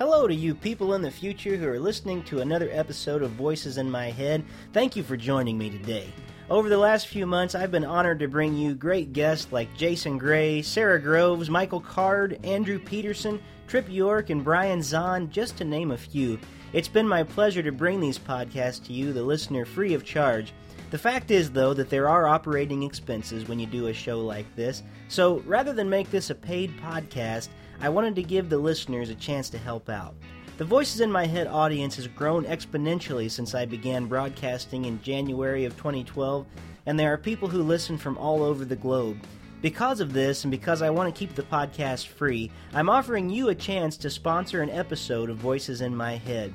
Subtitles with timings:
[0.00, 3.76] Hello to you people in the future who are listening to another episode of Voices
[3.76, 4.42] in My Head.
[4.72, 6.10] Thank you for joining me today.
[6.48, 10.16] Over the last few months, I've been honored to bring you great guests like Jason
[10.16, 15.90] Gray, Sara Groves, Michael Card, Andrew Peterson, Tripp York, and Brian Zahnd, just to name
[15.90, 16.38] a few.
[16.72, 20.54] It's been my pleasure to bring these podcasts to you, the listener, free of charge.
[20.90, 24.46] The fact is, though, that there are operating expenses when you do a show like
[24.56, 27.48] this, so rather than make this a paid podcast,
[27.82, 30.14] I wanted to give the listeners a chance to help out.
[30.58, 35.64] The Voices in My Head audience has grown exponentially since I began broadcasting in January
[35.64, 36.44] of 2012,
[36.84, 39.16] and there are people who listen from all over the globe.
[39.62, 43.48] Because of this, and because I want to keep the podcast free, I'm offering you
[43.48, 46.52] a chance to sponsor an episode of Voices in My Head.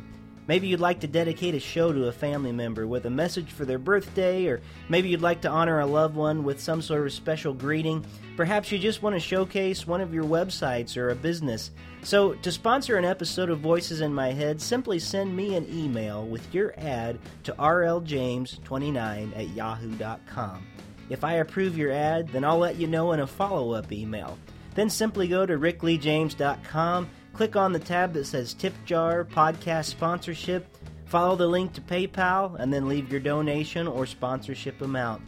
[0.48, 3.66] Maybe you'd like to dedicate a show to a family member with a message for
[3.66, 7.14] their birthday, or maybe you'd like to honor a loved one with some sort of
[7.14, 8.06] special greeting.
[8.38, 11.72] Perhaps you just want to showcase one of your websites or a business.
[12.04, 16.26] So, to sponsor an episode of Voices in My Head, simply send me an email
[16.26, 20.68] with your ad to rljames29 at yahoo.com.
[21.10, 24.38] If I approve your ad, then I'll let you know in a follow up email.
[24.76, 30.66] Then simply go to rickleejames.com Click on the tab that says Tip Jar Podcast Sponsorship,
[31.04, 35.22] follow the link to PayPal, and then leave your donation or sponsorship amount.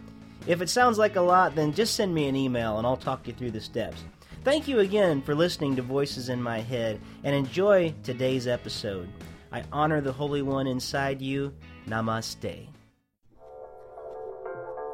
[0.48, 3.28] If it sounds like a lot, then just send me an email and I'll talk
[3.28, 4.06] you through the steps.
[4.46, 9.10] Thank you again for listening to Voices in My Head and enjoy today's episode.
[9.52, 11.54] I honor the Holy One inside you.
[11.90, 12.68] Namaste.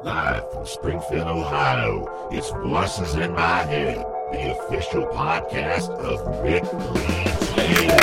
[0.02, 4.04] Live from Springfield, Ohio, it's Voices in My Head
[4.34, 7.94] the official podcast of Rick Lee James.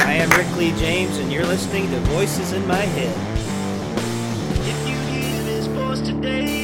[0.00, 3.16] I am Rick Lee James, and you're listening to Voices in My Head.
[4.66, 6.63] If you hear this voice today,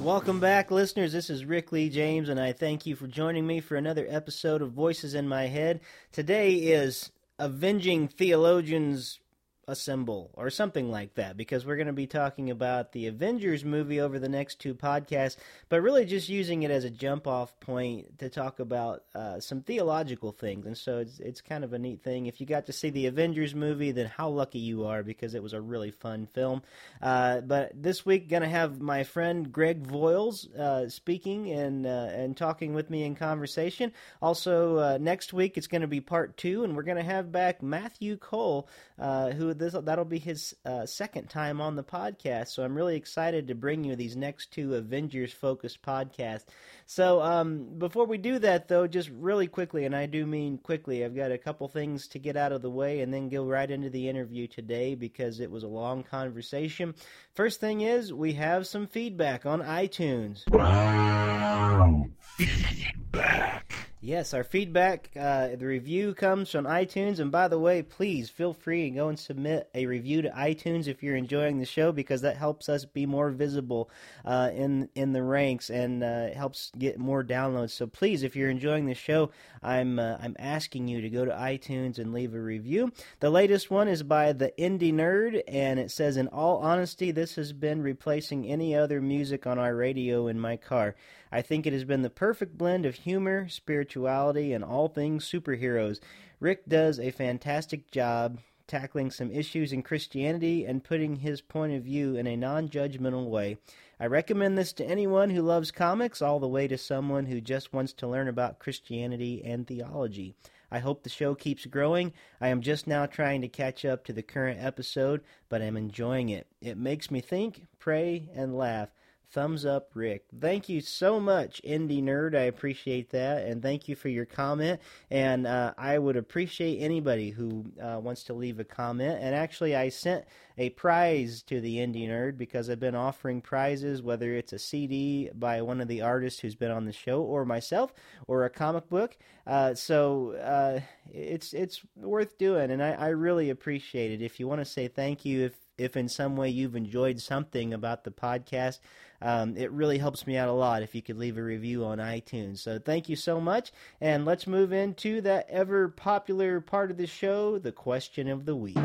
[0.00, 1.12] Welcome back, listeners.
[1.12, 4.62] This is Rick Lee James, and I thank you for joining me for another episode
[4.62, 5.80] of Voices in My Head.
[6.10, 9.20] Today is Avenging Theologians
[9.70, 14.00] assemble or something like that because we're going to be talking about the Avengers movie
[14.00, 15.36] over the next two podcasts,
[15.68, 19.62] but really just using it as a jump off point to talk about uh, some
[19.62, 20.66] theological things.
[20.66, 22.26] And so it's, it's kind of a neat thing.
[22.26, 25.42] If you got to see the Avengers movie, then how lucky you are because it
[25.42, 26.62] was a really fun film.
[27.00, 32.08] Uh, but this week, going to have my friend Greg Voiles uh, speaking and, uh,
[32.12, 33.92] and talking with me in conversation.
[34.20, 37.30] Also, uh, next week, it's going to be part two, and we're going to have
[37.30, 42.48] back Matthew Cole, uh, who this that'll be his uh, second time on the podcast.
[42.48, 46.46] So I'm really excited to bring you these next two Avengers focused podcasts.
[46.86, 51.04] So um, before we do that, though, just really quickly, and I do mean quickly,
[51.04, 53.70] I've got a couple things to get out of the way, and then go right
[53.70, 56.94] into the interview today because it was a long conversation.
[57.34, 60.48] First thing is we have some feedback on iTunes.
[60.50, 63.59] Wow, feedback.
[64.02, 67.18] Yes, our feedback, uh, the review comes from iTunes.
[67.18, 70.88] And by the way, please feel free and go and submit a review to iTunes
[70.88, 73.90] if you're enjoying the show because that helps us be more visible
[74.24, 77.72] uh, in in the ranks and uh, helps get more downloads.
[77.72, 81.32] So please, if you're enjoying the show, I'm uh, I'm asking you to go to
[81.32, 82.92] iTunes and leave a review.
[83.18, 87.34] The latest one is by the Indie Nerd, and it says, "In all honesty, this
[87.34, 90.94] has been replacing any other music on our radio in my car."
[91.32, 96.00] I think it has been the perfect blend of humor, spirituality, and all things superheroes.
[96.40, 101.82] Rick does a fantastic job tackling some issues in Christianity and putting his point of
[101.82, 103.58] view in a non judgmental way.
[103.98, 107.72] I recommend this to anyone who loves comics, all the way to someone who just
[107.72, 110.34] wants to learn about Christianity and theology.
[110.70, 112.12] I hope the show keeps growing.
[112.40, 116.28] I am just now trying to catch up to the current episode, but I'm enjoying
[116.28, 116.46] it.
[116.60, 118.88] It makes me think, pray, and laugh.
[119.32, 120.24] Thumbs up, Rick.
[120.40, 122.34] Thank you so much, Indie Nerd.
[122.34, 123.46] I appreciate that.
[123.46, 124.80] And thank you for your comment.
[125.08, 129.18] And uh, I would appreciate anybody who uh, wants to leave a comment.
[129.22, 130.24] And actually, I sent
[130.58, 135.30] a prize to the Indie Nerd because I've been offering prizes, whether it's a CD
[135.32, 137.92] by one of the artists who's been on the show, or myself,
[138.26, 139.16] or a comic book.
[139.46, 140.80] Uh, so uh,
[141.12, 144.22] it's it's worth doing, and I, I really appreciate it.
[144.22, 147.72] If you want to say thank you, if if in some way you've enjoyed something
[147.72, 148.80] about the podcast,
[149.22, 151.98] um, it really helps me out a lot if you could leave a review on
[151.98, 152.58] iTunes.
[152.58, 153.72] So thank you so much.
[154.00, 158.56] And let's move into that ever popular part of the show the question of the
[158.56, 158.76] week.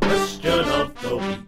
[0.00, 1.38] Question of the week.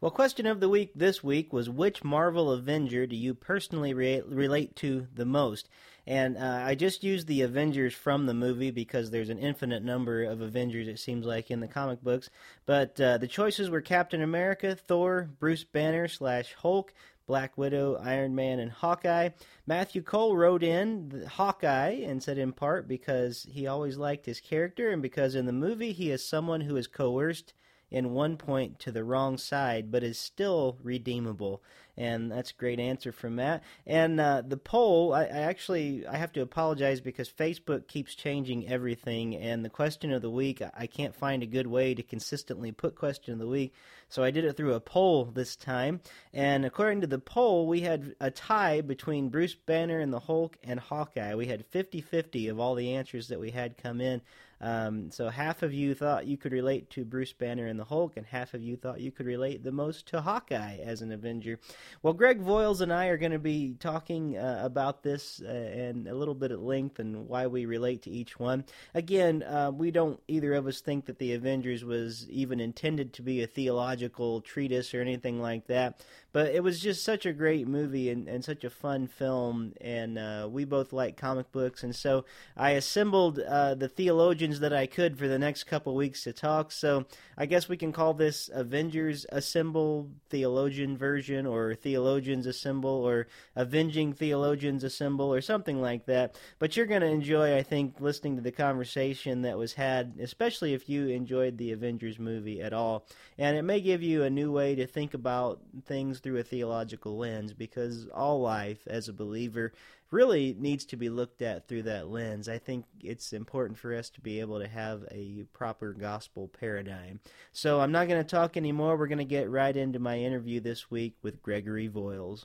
[0.00, 4.22] Well, question of the week this week was which Marvel Avenger do you personally re-
[4.26, 5.68] relate to the most?
[6.06, 10.24] And uh, I just used the Avengers from the movie because there's an infinite number
[10.24, 12.30] of Avengers, it seems like, in the comic books.
[12.66, 16.92] But uh, the choices were Captain America, Thor, Bruce Banner slash Hulk,
[17.26, 19.28] Black Widow, Iron Man, and Hawkeye.
[19.64, 24.90] Matthew Cole wrote in Hawkeye and said in part because he always liked his character
[24.90, 27.52] and because in the movie he is someone who is coerced
[27.90, 31.62] in one point to the wrong side, but is still redeemable.
[31.96, 33.62] And that's a great answer from Matt.
[33.86, 38.68] And uh, the poll, I, I, actually I have to apologize because Facebook keeps changing
[38.68, 39.36] everything.
[39.36, 42.94] And the question of the week, I can't find a good way to consistently put
[42.94, 43.74] question of the week,
[44.08, 46.00] so I did it through a poll this time.
[46.32, 50.56] And according to the poll, we had a tie between Bruce Banner and the Hulk
[50.62, 51.34] and Hawkeye.
[51.34, 54.22] We had 50-50 of all the answers that we had come in.
[54.60, 58.16] Um, so half of you thought you could relate to Bruce Banner and the Hulk,
[58.16, 61.58] and half of you thought you could relate the most to Hawkeye as an Avenger.
[62.02, 66.06] Well, Greg Voiles and I are going to be talking uh, about this uh, and
[66.06, 68.64] a little bit at length and why we relate to each one.
[68.94, 73.22] Again, uh, we don't either of us think that the Avengers was even intended to
[73.22, 77.66] be a theological treatise or anything like that, but it was just such a great
[77.66, 81.94] movie and, and such a fun film, and uh, we both like comic books, and
[81.94, 82.24] so
[82.56, 86.72] I assembled uh, the theologians that I could for the next couple weeks to talk.
[86.72, 87.06] So
[87.36, 94.12] I guess we can call this Avengers Assemble Theologian version, or Theologians Assemble, or Avenging
[94.12, 96.36] Theologians Assemble, or something like that.
[96.58, 100.74] But you're going to enjoy, I think, listening to the conversation that was had, especially
[100.74, 103.06] if you enjoyed the Avengers movie at all.
[103.38, 107.18] And it may give you a new way to think about things through a theological
[107.18, 109.72] lens, because all life as a believer
[110.10, 112.48] really needs to be looked at through that lens.
[112.48, 117.20] I think it's important for us to be able to have a proper gospel paradigm.
[117.52, 118.96] So I'm not going to talk anymore.
[118.96, 122.44] We're going to get right into my interview this week with Gregory Voiles.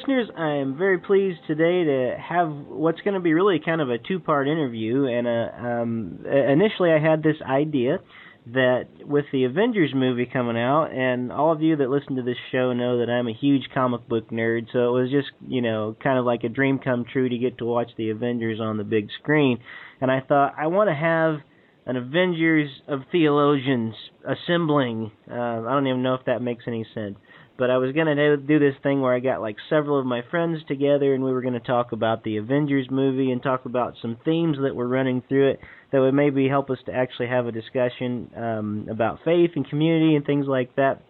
[0.00, 3.90] Listeners, I am very pleased today to have what's going to be really kind of
[3.90, 5.06] a two-part interview.
[5.06, 7.98] And uh, um, initially, I had this idea
[8.52, 12.38] that with the Avengers movie coming out, and all of you that listen to this
[12.50, 15.94] show know that I'm a huge comic book nerd, so it was just, you know,
[16.02, 18.84] kind of like a dream come true to get to watch the Avengers on the
[18.84, 19.58] big screen.
[20.00, 21.40] And I thought, I want to have
[21.86, 23.94] an Avengers of theologians
[24.24, 25.12] assembling.
[25.30, 27.16] Uh, I don't even know if that makes any sense
[27.60, 30.22] but I was going to do this thing where I got like several of my
[30.30, 33.94] friends together and we were going to talk about the Avengers movie and talk about
[34.00, 35.60] some themes that were running through it
[35.92, 40.16] that would maybe help us to actually have a discussion um, about faith and community
[40.16, 41.02] and things like that.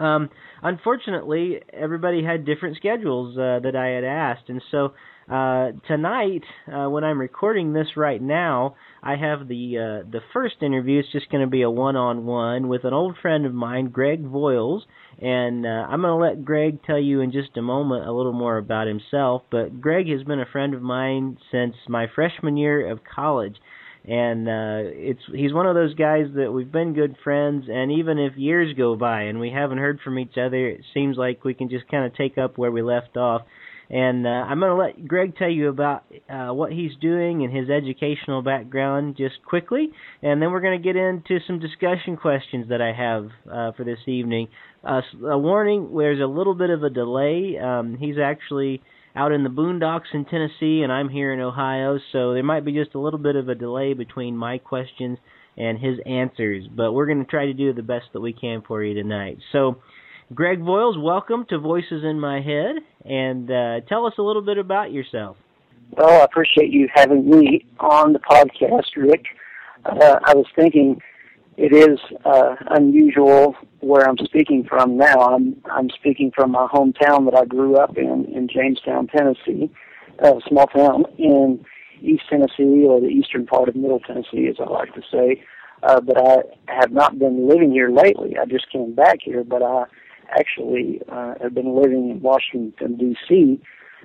[0.00, 0.28] Um,
[0.60, 4.92] unfortunately, everybody had different schedules uh, that I had asked, and so
[5.28, 10.56] uh, tonight, uh, when I'm recording this right now, I have the uh, the first
[10.62, 11.00] interview.
[11.00, 14.82] It's just going to be a one-on-one with an old friend of mine, Greg Voiles,
[15.20, 18.32] and uh, I'm going to let Greg tell you in just a moment a little
[18.32, 19.42] more about himself.
[19.50, 23.56] But Greg has been a friend of mine since my freshman year of college,
[24.04, 27.64] and uh, it's he's one of those guys that we've been good friends.
[27.68, 31.16] And even if years go by and we haven't heard from each other, it seems
[31.16, 33.42] like we can just kind of take up where we left off.
[33.88, 37.56] And uh, I'm going to let Greg tell you about uh, what he's doing and
[37.56, 39.90] his educational background just quickly,
[40.22, 43.84] and then we're going to get into some discussion questions that I have uh, for
[43.84, 44.48] this evening.
[44.82, 47.56] Uh, a warning: there's a little bit of a delay.
[47.62, 48.82] Um, he's actually
[49.14, 52.72] out in the boondocks in Tennessee, and I'm here in Ohio, so there might be
[52.72, 55.16] just a little bit of a delay between my questions
[55.56, 56.64] and his answers.
[56.74, 59.38] But we're going to try to do the best that we can for you tonight.
[59.52, 59.76] So.
[60.34, 64.58] Greg Voiles, welcome to Voices in My Head, and uh, tell us a little bit
[64.58, 65.36] about yourself.
[65.92, 69.26] Well, I appreciate you having me on the podcast, Rick.
[69.84, 71.00] Uh, I was thinking
[71.56, 75.20] it is uh, unusual where I'm speaking from now.
[75.20, 79.70] I'm I'm speaking from my hometown that I grew up in, in Jamestown, Tennessee,
[80.18, 81.64] a small town in
[82.02, 85.44] East Tennessee or the eastern part of Middle Tennessee, as I like to say.
[85.84, 88.36] Uh, but I have not been living here lately.
[88.36, 89.84] I just came back here, but I
[90.30, 93.60] actually uh, have been living in Washington D.C.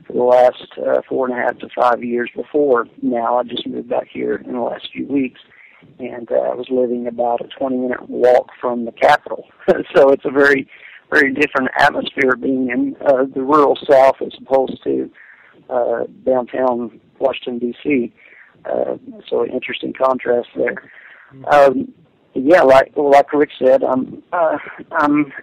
[0.07, 3.37] for the last uh, four and a half to five years before now.
[3.37, 5.39] I just moved back here in the last few weeks,
[5.99, 9.45] and uh, I was living about a 20 minute walk from the Capitol.
[9.95, 10.67] so it's a very,
[11.11, 15.09] very different atmosphere being in uh, the rural South as opposed to
[15.69, 18.13] uh, downtown Washington D.C.
[18.65, 18.97] Uh,
[19.29, 20.75] so an interesting contrast there.
[21.51, 21.93] Um,
[22.33, 24.57] yeah, like well, like Rick said, I'm uh,
[24.91, 25.33] I'm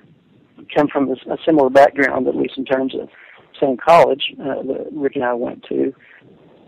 [0.74, 3.08] come from a, similar background, at least in terms of
[3.60, 5.92] same college uh, that Rick and I went to.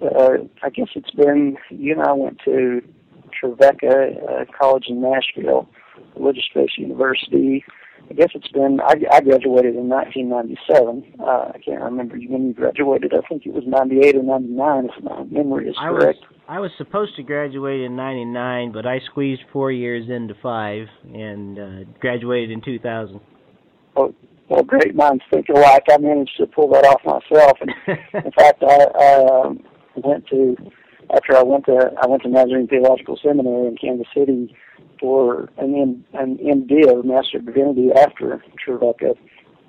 [0.03, 2.83] uh, I guess it's been you and I went to
[3.39, 5.69] Trevecca uh, College in Nashville,
[6.17, 7.65] Religious Faith University.
[8.11, 8.81] I guess it's been.
[8.81, 11.15] I, I graduated in 1997.
[11.21, 13.13] Uh, I can't remember when you graduated.
[13.15, 16.19] I think it was 98 or 99, if my memory is I correct.
[16.21, 20.89] was I was supposed to graduate in '99, but I squeezed four years into five
[21.15, 23.21] and uh, graduated in 2000.
[23.95, 24.15] Well,
[24.49, 25.85] well, great minds think alike.
[25.91, 27.59] I managed to pull that off myself.
[27.61, 27.71] And
[28.25, 29.63] in fact, I, I um,
[29.97, 30.57] went to
[31.15, 34.55] after I went to I went to Nazarene Theological Seminary in Kansas City
[34.99, 39.15] for an M, an MD of Master of Divinity after Trevecca,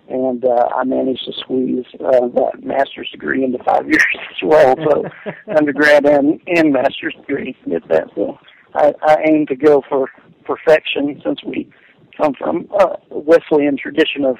[0.09, 4.75] and uh, I managed to squeeze uh, that master's degree into five years as well.
[4.89, 5.03] So
[5.57, 7.55] undergrad and and master's degree.
[7.69, 8.09] Get that.
[8.15, 8.37] So
[8.75, 10.09] I, I aim to go for
[10.45, 11.69] perfection since we
[12.17, 14.37] come from uh, Wesleyan tradition of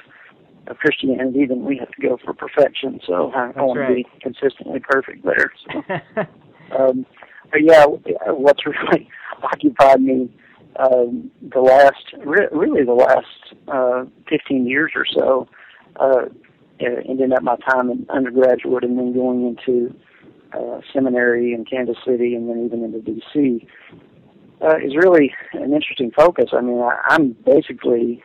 [0.68, 3.00] of Christianity, then we have to go for perfection.
[3.04, 3.88] So I, I want right.
[3.88, 5.52] to be consistently perfect there.
[5.66, 6.22] So.
[6.78, 7.04] Um,
[7.50, 9.08] but yeah, what's really
[9.42, 10.34] occupied me
[10.76, 15.48] um, the last, re- really the last uh, 15 years or so,
[15.96, 16.26] uh,
[16.80, 19.94] ending up my time in undergraduate and then going into
[20.52, 23.66] uh, seminary in Kansas City and then even into D.C.
[24.62, 26.50] Uh, is really an interesting focus.
[26.52, 28.22] I mean, I, I'm basically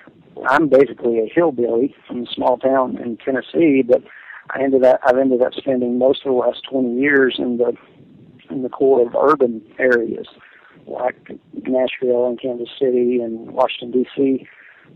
[0.48, 4.03] I'm basically a hillbilly from a small town in Tennessee, but
[4.51, 7.74] I ended up I've ended up spending most of the last 20 years in the
[8.50, 10.27] in the core of urban areas
[10.86, 11.15] like
[11.65, 14.48] Nashville and Kansas City and Washington D.C.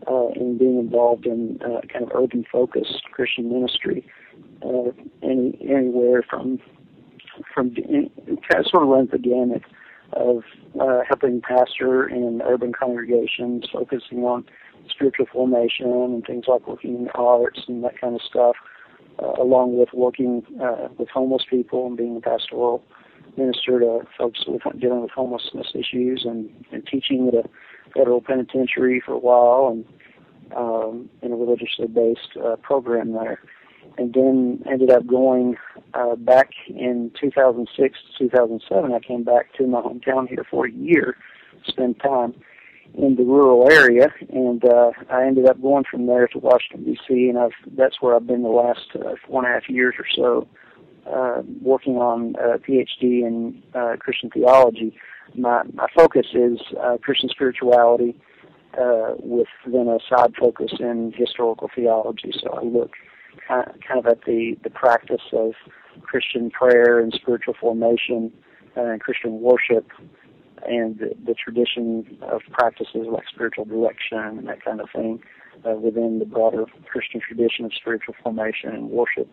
[0.08, 4.06] Uh, and being involved in uh, kind of urban focused Christian ministry,
[4.64, 6.60] uh, any anywhere from
[7.54, 8.10] from kind
[8.58, 9.64] of sort of runs the gamut
[10.14, 10.44] of
[10.80, 14.46] uh, helping pastor in urban congregations, focusing on
[14.90, 18.56] spiritual formation and things like working in the arts and that kind of stuff,
[19.22, 22.84] uh, along with working uh, with homeless people and being a pastoral
[23.38, 27.50] minister to folks with, dealing with homelessness issues and, and teaching at a
[27.96, 29.86] federal penitentiary for a while and
[30.56, 33.40] um, in a religiously based uh, program there.
[33.98, 35.58] And then ended up going
[35.94, 38.94] uh, back in 2006 to 2007.
[38.94, 41.18] I came back to my hometown here for a year,
[41.68, 42.34] spend time
[42.94, 47.30] in the rural area, and uh, I ended up going from there to Washington D.C.
[47.30, 50.06] and I've that's where I've been the last uh, four and a half years or
[50.14, 50.48] so
[51.08, 54.96] uh, working on a PhD in uh, Christian theology.
[55.36, 58.16] My, my focus is uh, Christian spirituality
[58.80, 62.34] uh, with then a side focus in historical theology.
[62.40, 62.92] So I look
[63.48, 65.54] kind of at the, the practice of
[66.02, 68.32] Christian prayer and spiritual formation
[68.78, 69.88] uh, and Christian worship
[70.66, 75.22] and the, the tradition of practices like spiritual direction and that kind of thing
[75.66, 79.30] uh, within the broader Christian tradition of spiritual formation and worship.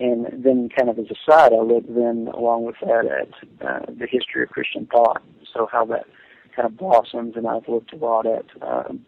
[0.00, 3.80] And then, kind of as a side, I look then along with that at uh,
[3.88, 5.22] the history of Christian thought.
[5.52, 6.06] So how that
[6.56, 9.04] kind of blossoms, and I've looked a lot at um,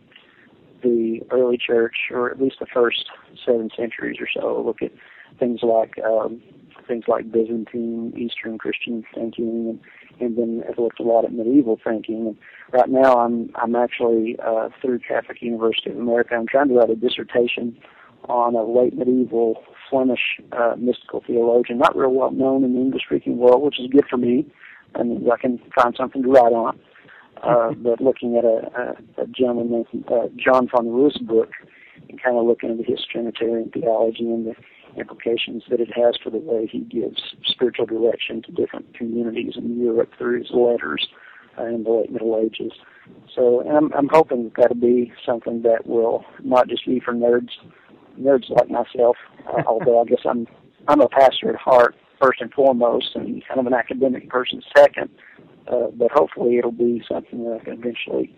[0.82, 3.06] the early church, or at least the first
[3.44, 4.62] seven centuries or so.
[4.64, 4.92] Look at
[5.38, 6.42] things like um,
[6.86, 9.80] things like Byzantine, Eastern Christian thinking, and
[10.18, 12.26] and then I've looked a lot at medieval thinking.
[12.28, 12.36] And
[12.72, 16.34] right now, I'm I'm actually uh, through Catholic University of America.
[16.34, 17.76] I'm trying to write a dissertation
[18.28, 23.36] on a late medieval Flemish uh, mystical theologian, not real well known in the English-speaking
[23.36, 24.46] world, which is good for me.
[24.94, 26.78] I mean, I can find something to write on.
[27.42, 31.50] Uh, but looking at a, a, a gentleman named uh, John von Ruysbroeck
[32.08, 34.54] and kind of looking at his Trinitarian theology and the
[34.98, 39.78] implications that it has for the way he gives spiritual direction to different communities in
[39.80, 41.06] Europe through his letters
[41.58, 42.72] uh, in the late Middle Ages.
[43.34, 47.50] So I'm, I'm hoping that that'll be something that will not just be for nerds,
[48.18, 49.16] nerds like myself.
[49.46, 50.46] Uh, although I guess I'm
[50.88, 55.10] I'm a pastor at heart first and foremost, and kind of an academic person second.
[55.68, 58.34] Uh, but hopefully it'll be something that I can eventually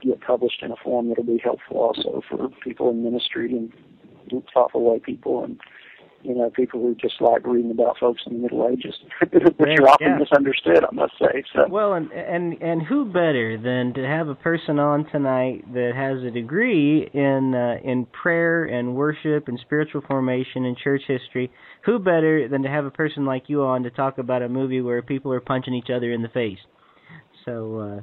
[0.00, 3.72] get published in a form that'll be helpful also for people in ministry and
[4.54, 5.58] thoughtful way people and
[6.22, 8.94] you know, people who just like reading about folks in the Middle Ages,
[9.30, 9.42] which
[9.80, 10.18] are often yeah.
[10.18, 11.42] misunderstood, I must say.
[11.54, 11.66] So.
[11.68, 16.22] Well, and and and who better than to have a person on tonight that has
[16.22, 21.50] a degree in uh, in prayer and worship and spiritual formation and church history?
[21.86, 24.82] Who better than to have a person like you on to talk about a movie
[24.82, 26.58] where people are punching each other in the face?
[27.46, 28.00] So, uh,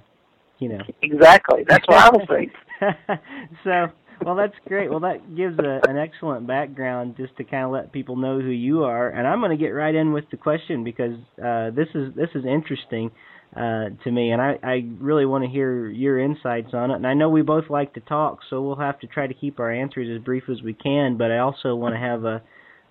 [0.59, 0.81] you know.
[1.03, 1.63] Exactly.
[1.67, 3.19] That's what I was thinking.
[3.63, 3.87] so
[4.23, 4.89] well, that's great.
[4.89, 8.49] Well, that gives a, an excellent background just to kind of let people know who
[8.49, 9.09] you are.
[9.09, 12.29] And I'm going to get right in with the question because uh, this is this
[12.35, 13.11] is interesting
[13.55, 16.95] uh, to me, and I, I really want to hear your insights on it.
[16.95, 19.59] And I know we both like to talk, so we'll have to try to keep
[19.59, 21.17] our answers as brief as we can.
[21.17, 22.41] But I also want to have a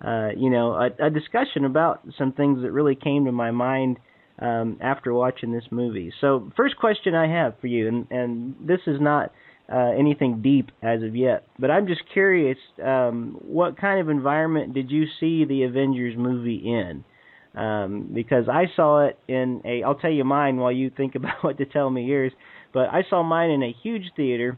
[0.03, 3.97] uh, you know, a, a discussion about some things that really came to my mind
[4.39, 6.13] um, after watching this movie.
[6.21, 9.31] So, first question I have for you, and and this is not
[9.71, 14.73] uh, anything deep as of yet, but I'm just curious, um, what kind of environment
[14.73, 17.03] did you see the Avengers movie in?
[17.59, 21.43] Um, because I saw it in a, I'll tell you mine while you think about
[21.43, 22.31] what to tell me yours,
[22.73, 24.57] but I saw mine in a huge theater.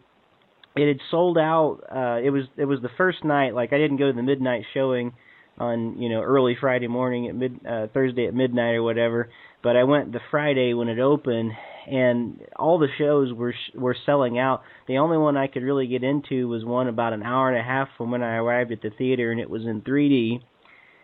[0.76, 1.80] It had sold out.
[1.90, 3.56] Uh, it was it was the first night.
[3.56, 5.14] Like I didn't go to the midnight showing
[5.58, 9.30] on you know early Friday morning at mid uh, Thursday at midnight or whatever.
[9.64, 11.52] But I went the Friday when it opened,
[11.88, 14.62] and all the shows were were selling out.
[14.88, 17.64] The only one I could really get into was one about an hour and a
[17.64, 20.42] half from when I arrived at the theater, and it was in 3D.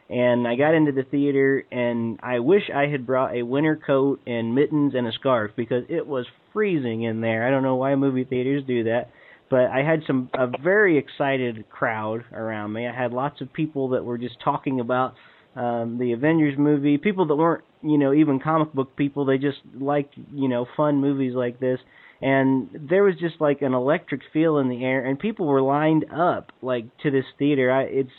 [0.08, 4.22] And I got into the theater, and I wish I had brought a winter coat
[4.28, 7.48] and mittens and a scarf because it was freezing in there.
[7.48, 9.10] I don't know why movie theaters do that
[9.50, 12.88] but I had some a very excited crowd around me.
[12.88, 15.16] I had lots of people that were just talking about
[15.56, 19.60] um the Avengers movie, people that weren't, you know, even comic book people, they just
[19.74, 21.80] like you know, fun movies like this.
[22.22, 26.06] And there was just like an electric feel in the air and people were lined
[26.12, 27.72] up like to this theater.
[27.72, 28.10] I it's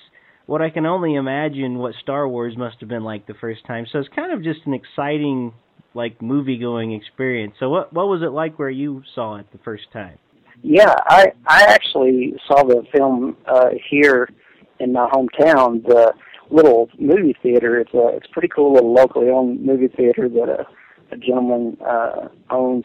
[0.47, 3.87] what I can only imagine what Star Wars must have been like the first time.
[3.91, 5.53] So it's kind of just an exciting
[5.95, 7.55] like movie going experience.
[7.59, 10.19] So what what was it like where you saw it the first time?
[10.63, 14.29] Yeah, I I actually saw the film uh, here
[14.79, 16.13] in my hometown, the
[16.51, 17.79] little movie theater.
[17.79, 20.67] It's a it's a pretty cool little locally owned movie theater that a,
[21.15, 22.85] a gentleman uh, owns.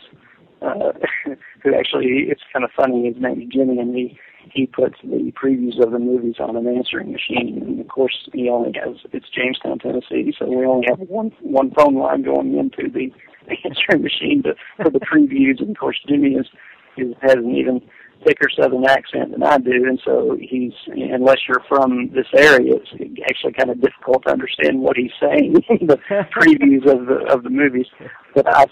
[0.62, 0.92] Uh,
[1.64, 3.08] who actually it's kind of funny.
[3.08, 4.18] His name is Jimmy, and he
[4.52, 7.62] he puts the previews of the movies on an answering machine.
[7.62, 11.72] And of course, he only has it's Jamestown, Tennessee, so we only have one one
[11.72, 13.12] phone line going into the
[13.66, 15.60] answering machine to, for the previews.
[15.60, 16.48] And of course, Jimmy is
[16.96, 17.82] who has an even
[18.26, 23.24] thicker southern accent than I do, and so he's unless you're from this area, it's
[23.30, 25.98] actually kind of difficult to understand what he's saying in the
[26.36, 27.88] previews of the of the movies.
[28.36, 28.66] But I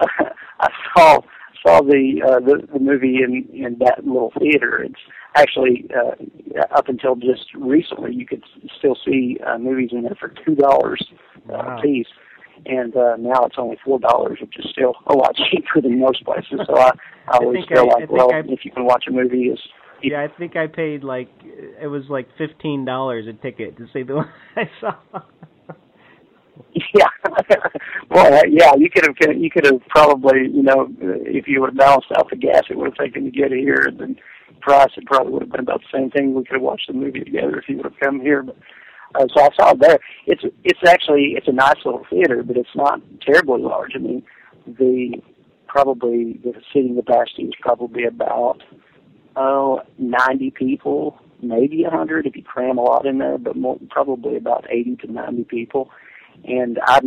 [0.60, 1.20] I saw
[1.66, 4.82] saw the uh, the, the movie in in that little theater.
[4.82, 5.00] It's
[5.34, 6.14] actually uh,
[6.76, 8.44] up until just recently you could
[8.78, 11.02] still see uh, movies in there for two dollars
[11.46, 11.78] wow.
[11.78, 12.06] a piece
[12.66, 16.24] and uh, now it's only four dollars, which is still a lot cheaper than most
[16.24, 16.60] places.
[16.66, 16.90] So I,
[17.28, 19.58] I always I feel I, like, well, I, if you can watch a movie, is
[20.02, 24.02] yeah, I think I paid like it was like fifteen dollars a ticket to see
[24.02, 24.94] the one I saw.
[26.94, 27.08] yeah,
[28.10, 31.78] well, yeah, you could have you could have probably you know if you would have
[31.78, 34.16] balanced out the gas it would have taken to get here, and then
[34.60, 36.34] price it probably would have been about the same thing.
[36.34, 38.56] We could have watched the movie together if you would have come here, but
[39.14, 39.98] uh, so I saw it there.
[40.26, 43.92] It's it's actually it's a nice little theater, but it's not terribly large.
[43.94, 44.22] I mean,
[44.66, 45.22] the
[45.66, 48.62] probably the seating capacity is probably about
[49.36, 53.78] oh ninety people, maybe a hundred if you cram a lot in there, but more,
[53.90, 55.90] probably about eighty to ninety people.
[56.44, 56.98] And I,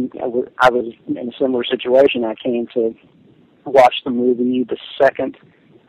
[0.62, 2.24] I was in a similar situation.
[2.24, 2.96] I came to
[3.66, 5.38] watch the movie the second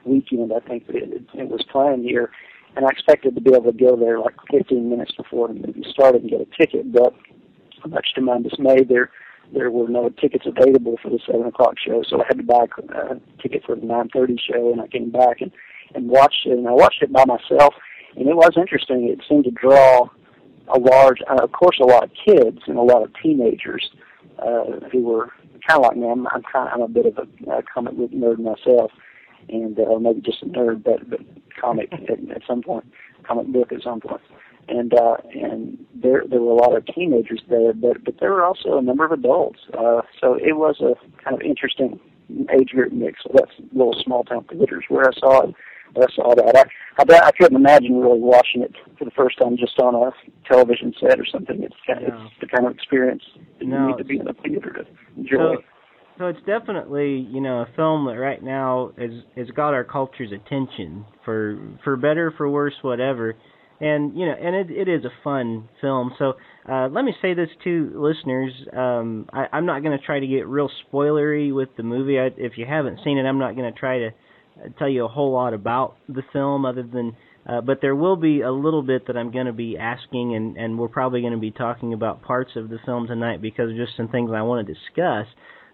[0.07, 2.31] weekend I think it, it was playing here
[2.77, 5.85] and I expected to be able to go there like 15 minutes before the movie
[5.91, 7.15] started and get a ticket, but
[7.89, 9.11] much to my dismay, there
[9.55, 12.67] there were no tickets available for the seven o'clock show, so I had to buy
[12.89, 15.53] a ticket for the 9:30 show, and I came back and
[15.95, 17.75] and watched it, and I watched it by myself,
[18.17, 19.09] and it was interesting.
[19.09, 20.09] It seemed to draw
[20.69, 23.89] a large, uh, of course, a lot of kids and a lot of teenagers
[24.41, 25.31] uh, who were
[25.67, 26.09] kind of like me.
[26.09, 28.91] I'm, I'm kind of I'm a bit of a, a comic book nerd myself,
[29.49, 31.21] and uh, maybe just a nerd, but but
[31.61, 32.85] comic at, at some point,
[33.25, 34.21] comic book at some point,
[34.69, 38.45] and uh, and there there were a lot of teenagers there, but but there were
[38.45, 39.61] also a number of adults.
[39.79, 42.01] Uh, so it was a kind of interesting
[42.59, 43.23] age group mix.
[43.23, 45.55] So that's little small town theaters where I saw it.
[45.97, 46.57] I saw that.
[46.57, 46.65] I,
[46.99, 50.11] I I couldn't imagine really watching it for the first time just on a
[50.47, 51.63] television set or something.
[51.63, 52.27] It's kind of, no.
[52.27, 53.23] it's the kind of experience
[53.59, 53.79] that no.
[53.79, 55.57] you need to be in a theater to enjoy.
[55.57, 55.63] So,
[56.19, 60.33] so it's definitely you know a film that right now has has got our culture's
[60.33, 63.35] attention for for better for worse whatever,
[63.81, 66.13] and you know and it it is a fun film.
[66.19, 66.35] So
[66.69, 70.27] uh, let me say this to listeners: um, I, I'm not going to try to
[70.27, 72.19] get real spoilery with the movie.
[72.19, 75.05] I, if you haven't seen it, I'm not going to try to uh, tell you
[75.05, 77.17] a whole lot about the film other than.
[77.49, 80.57] Uh, but there will be a little bit that I'm going to be asking, and,
[80.57, 83.77] and we're probably going to be talking about parts of the film tonight because of
[83.77, 85.27] just some things I want to discuss.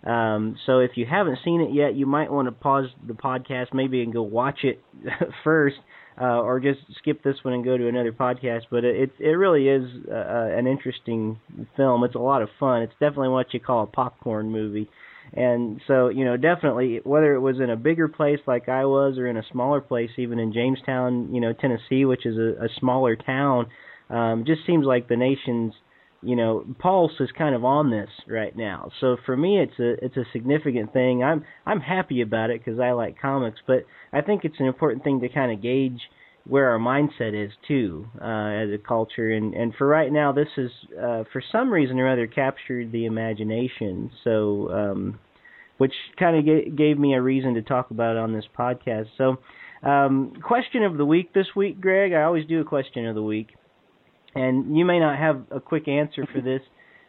[0.04, 3.72] Um, so if you haven't seen it yet, you might want to pause the podcast
[3.72, 4.82] maybe and go watch it
[5.44, 5.76] first,
[6.20, 8.62] uh, or just skip this one and go to another podcast.
[8.70, 11.38] But it it really is uh, uh, an interesting
[11.76, 12.04] film.
[12.04, 12.82] It's a lot of fun.
[12.82, 14.88] It's definitely what you call a popcorn movie.
[15.34, 19.16] And so, you know, definitely, whether it was in a bigger place like I was,
[19.16, 22.68] or in a smaller place, even in Jamestown, you know, Tennessee, which is a, a
[22.78, 23.66] smaller town,
[24.10, 25.72] Um, just seems like the nation's
[26.22, 28.90] you know pulse is kind of on this right now.
[29.00, 31.22] So for me, it's a it's a significant thing.
[31.22, 35.04] I'm I'm happy about it because I like comics, but I think it's an important
[35.04, 36.00] thing to kind of gauge
[36.44, 39.30] where our mindset is too uh, as a culture.
[39.30, 43.06] And and for right now, this is uh, for some reason or other captured the
[43.06, 44.11] imagination.
[44.24, 44.70] So.
[44.70, 45.18] Um,
[45.78, 49.06] which kind of g- gave me a reason to talk about it on this podcast.
[49.18, 49.38] So,
[49.82, 52.12] um, question of the week this week, Greg.
[52.12, 53.48] I always do a question of the week
[54.34, 56.60] and you may not have a quick answer for this,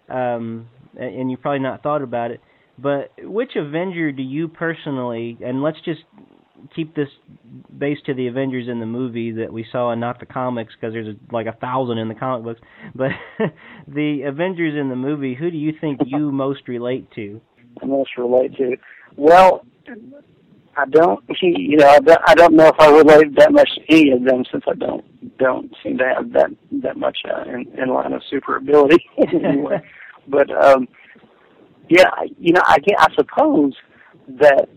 [0.10, 2.42] um, and you've probably not thought about it.
[2.78, 6.02] But which Avenger do you personally, and let's just
[6.76, 7.10] keep this
[7.78, 10.94] based to the Avengers in the movie that we saw and not the comics because
[10.94, 12.62] there's like a thousand in the comic books.
[12.96, 13.12] But
[13.88, 17.42] the Avengers in the movie, who do you think you most relate to?
[17.84, 18.76] Most relate to?
[19.18, 19.66] Well,
[20.76, 23.82] I don't, you know, I don't, I don't know if I relate that much to
[23.90, 26.50] any of them since I don't don't seem to have that
[26.84, 29.82] that much uh, in, in line of super ability anyway.
[30.28, 30.88] but um,
[31.90, 32.10] yeah,
[32.40, 33.74] you know, I can I suppose
[34.28, 34.68] that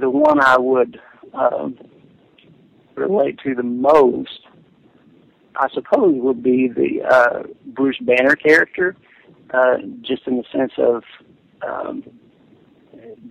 [0.00, 1.00] the one I would
[1.32, 1.78] um,
[2.96, 4.40] relate to the most,
[5.54, 8.96] I suppose, would be the uh, Bruce Banner character,
[9.54, 11.04] uh, just in the sense of.
[11.62, 12.02] Um,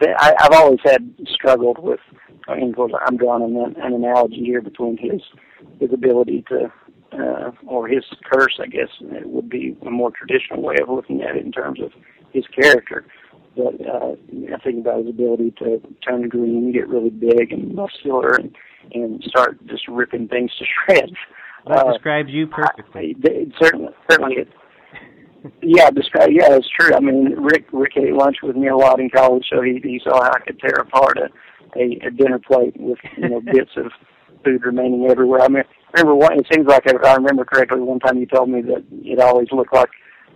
[0.01, 1.99] I, I've always had struggled with.
[2.47, 2.73] I mean,
[3.05, 5.21] I'm drawing an, an analogy here between his
[5.79, 6.71] his ability to,
[7.11, 11.21] uh, or his curse, I guess, it would be a more traditional way of looking
[11.21, 11.91] at it in terms of
[12.31, 13.05] his character.
[13.55, 14.13] But uh,
[14.53, 18.55] I think about his ability to turn green, get really big and muscular, and,
[18.93, 21.17] and start just ripping things to shreds.
[21.67, 23.15] That uh, describes you perfectly.
[23.23, 24.47] I, it, certainly, certainly, it,
[25.61, 26.29] yeah, describe.
[26.31, 26.93] Yeah, it's true.
[26.93, 29.99] I mean, Rick Rick ate lunch with me a lot in college, so he he
[30.03, 31.29] saw how I could tear apart a
[31.79, 33.91] a, a dinner plate with you know bits of
[34.43, 35.41] food remaining everywhere.
[35.41, 36.39] I mean, remember one.
[36.39, 39.47] It seems like if I remember correctly, one time you told me that it always
[39.51, 39.89] looked like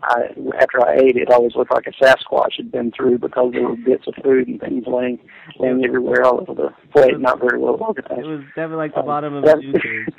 [0.03, 0.23] I,
[0.59, 3.75] after I ate, it always looked like a Sasquatch had been through because there were
[3.75, 5.19] bits of food and things laying
[5.59, 8.19] laying everywhere all over the plate, not very well organized.
[8.19, 10.09] It was definitely like the um, bottom of a suitcase.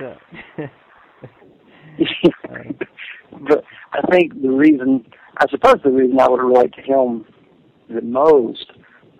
[2.46, 2.86] so.
[3.48, 5.06] but I think the reason,
[5.38, 7.24] I suppose the reason I would relate to him
[7.88, 8.66] the most,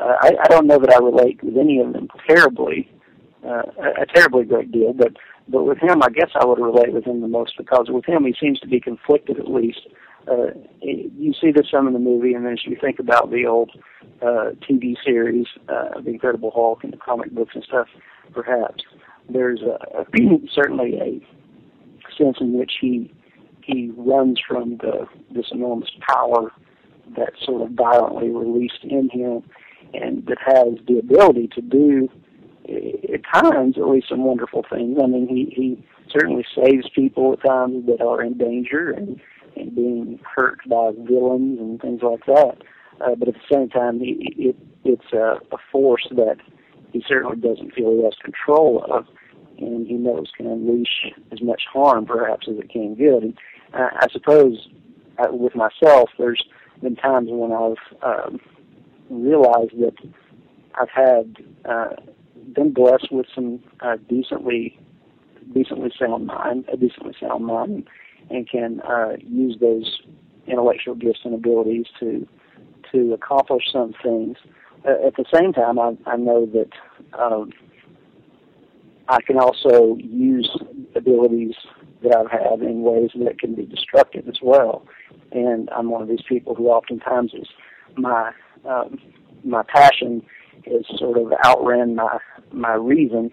[0.01, 2.91] uh, I, I don't know that I relate with any of them terribly,
[3.45, 5.13] uh, a, a terribly great deal, but
[5.49, 8.25] but with him, I guess I would relate with him the most because with him,
[8.25, 9.81] he seems to be conflicted at least.
[10.31, 13.47] Uh, you see this some in the movie, and then as you think about the
[13.47, 13.71] old
[14.23, 17.89] uh, TV series, uh, The Incredible Hulk, and the comic books and stuff,
[18.33, 18.85] perhaps
[19.29, 20.07] there's a,
[20.55, 21.21] certainly a
[22.17, 23.13] sense in which he
[23.71, 26.53] he runs from the this enormous power
[27.17, 29.43] that's sort of violently released in him,
[29.95, 32.09] and that has the ability to do
[32.69, 34.99] at times at least some wonderful things.
[35.03, 39.21] I mean, he he certainly saves people at times that are in danger and
[39.57, 42.59] and being hurt by villains and things like that.
[43.01, 46.37] Uh, but at the same time, he, it, it's a, a force that
[46.93, 49.07] he certainly doesn't feel he has control of,
[49.59, 53.23] and he knows can unleash as much harm perhaps as it can good.
[53.23, 53.39] And
[53.73, 54.69] I suppose
[55.19, 56.43] uh, with myself, there's
[56.83, 58.41] been times when I've um,
[59.11, 59.95] realized that
[60.81, 61.95] I've had uh,
[62.55, 64.79] been blessed with some uh, decently
[65.53, 67.89] decently sound mind, a decently sound mind,
[68.31, 70.01] and can uh, use those
[70.47, 72.27] intellectual gifts and abilities to
[72.93, 74.37] to accomplish some things.
[74.87, 76.71] Uh, at the same time, I, I know that
[77.19, 77.53] um,
[79.09, 80.49] I can also use
[80.95, 81.55] abilities
[82.03, 84.87] that I've had in ways that can be destructive as well.
[85.33, 87.49] And I'm one of these people who oftentimes is
[87.97, 88.33] my
[88.69, 88.99] um,
[89.45, 90.23] my passion
[90.67, 92.19] has sort of outran my
[92.53, 93.31] my reason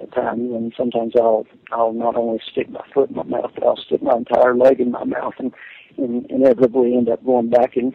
[0.00, 3.64] at times, and sometimes I'll I'll not only stick my foot in my mouth, but
[3.64, 5.52] I'll stick my entire leg in my mouth, and,
[5.96, 7.94] and inevitably end up going back and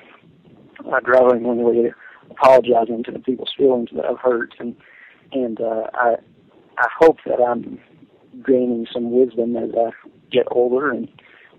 [0.91, 1.91] uh, growlingly
[2.29, 4.75] apologizing to the people's feelings that I've hurt, and
[5.31, 6.15] and uh, I
[6.77, 7.79] I hope that I'm
[8.45, 9.91] gaining some wisdom as I
[10.31, 11.07] get older, and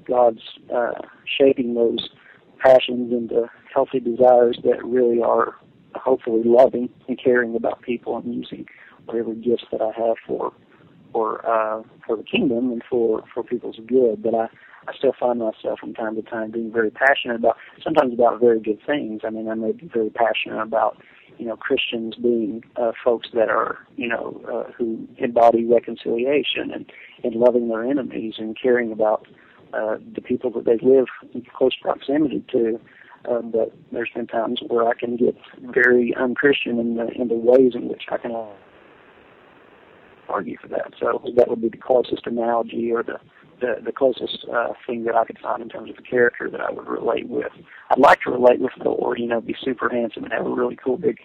[0.06, 0.40] God's
[0.74, 0.92] uh,
[1.38, 2.10] shaping those
[2.58, 5.56] passions into healthy desires that really are
[5.94, 8.66] hopefully loving and caring about people and using
[9.04, 10.52] whatever gifts that I have for
[11.12, 14.22] for uh, for the kingdom and for for people's good.
[14.22, 14.48] But I
[14.88, 18.60] I still find myself from time to time being very passionate about sometimes about very
[18.60, 19.20] good things.
[19.24, 20.96] I mean, I may be very passionate about
[21.42, 26.86] you know Christians being uh, folks that are you know uh, who embody reconciliation and
[27.24, 29.26] and loving their enemies and caring about
[29.74, 32.78] uh, the people that they live in close proximity to.
[33.28, 37.34] Uh, but there's been times where I can get very unchristian in the in the
[37.34, 38.30] ways in which I can
[40.28, 40.92] argue for that.
[41.00, 43.18] So that would be the closest analogy or the
[43.62, 46.60] the the closest uh, thing that I could find in terms of a character that
[46.60, 47.52] I would relate with.
[47.90, 50.76] I'd like to relate with Thor, you know, be super handsome and have a really
[50.76, 51.18] cool big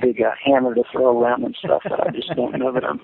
[0.00, 1.82] big uh, hammer to throw around and stuff.
[1.84, 3.00] But I just don't know that I'm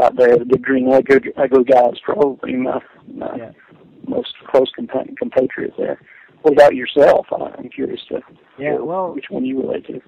[0.00, 0.38] out there.
[0.38, 2.80] The big green Lego Lego guy is probably my,
[3.12, 3.50] my yeah.
[4.06, 6.00] most close compa- compatriot there.
[6.42, 7.26] What about yourself?
[7.32, 8.20] I'm curious to
[8.58, 10.00] yeah, well, which one you relate to.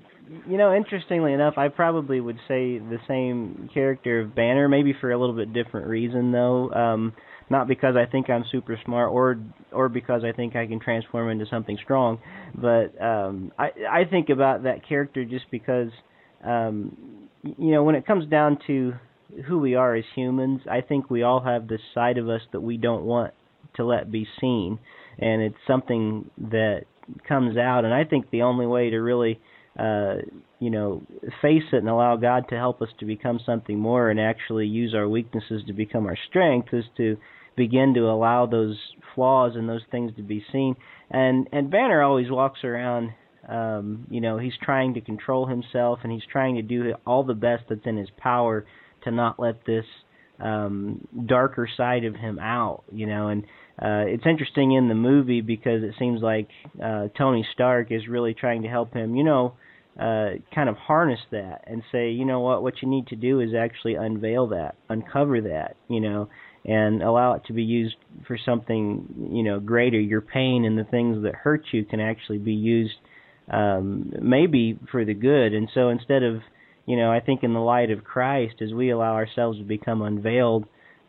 [0.48, 5.10] You know, interestingly enough, I probably would say the same character of Banner, maybe for
[5.10, 6.70] a little bit different reason though.
[6.72, 7.12] Um
[7.50, 9.38] not because I think I'm super smart or
[9.72, 12.18] or because I think I can transform into something strong,
[12.54, 15.90] but um I I think about that character just because
[16.44, 18.94] um you know, when it comes down to
[19.46, 22.60] who we are as humans, I think we all have this side of us that
[22.60, 23.32] we don't want
[23.76, 24.78] to let be seen
[25.18, 26.82] and it's something that
[27.26, 29.40] comes out and I think the only way to really
[29.78, 30.16] uh
[30.62, 31.02] you know
[31.42, 34.94] face it and allow God to help us to become something more and actually use
[34.94, 37.16] our weaknesses to become our strength is to
[37.56, 38.78] begin to allow those
[39.14, 40.76] flaws and those things to be seen.
[41.10, 43.10] And and Banner always walks around
[43.48, 47.34] um you know he's trying to control himself and he's trying to do all the
[47.34, 48.64] best that's in his power
[49.02, 49.84] to not let this
[50.38, 53.26] um darker side of him out you know.
[53.28, 53.42] And
[53.80, 56.48] uh, it's interesting in the movie because it seems like
[56.80, 59.54] uh, Tony Stark is really trying to help him, you know,
[59.98, 63.40] uh, kind of harness that and say, you know what, what you need to do
[63.40, 66.28] is actually unveil that, uncover that, you know,
[66.64, 70.00] and allow it to be used for something, you know, greater.
[70.00, 72.94] Your pain and the things that hurt you can actually be used,
[73.50, 75.52] um, maybe for the good.
[75.52, 76.40] And so instead of,
[76.86, 80.02] you know, I think in the light of Christ, as we allow ourselves to become
[80.02, 80.66] unveiled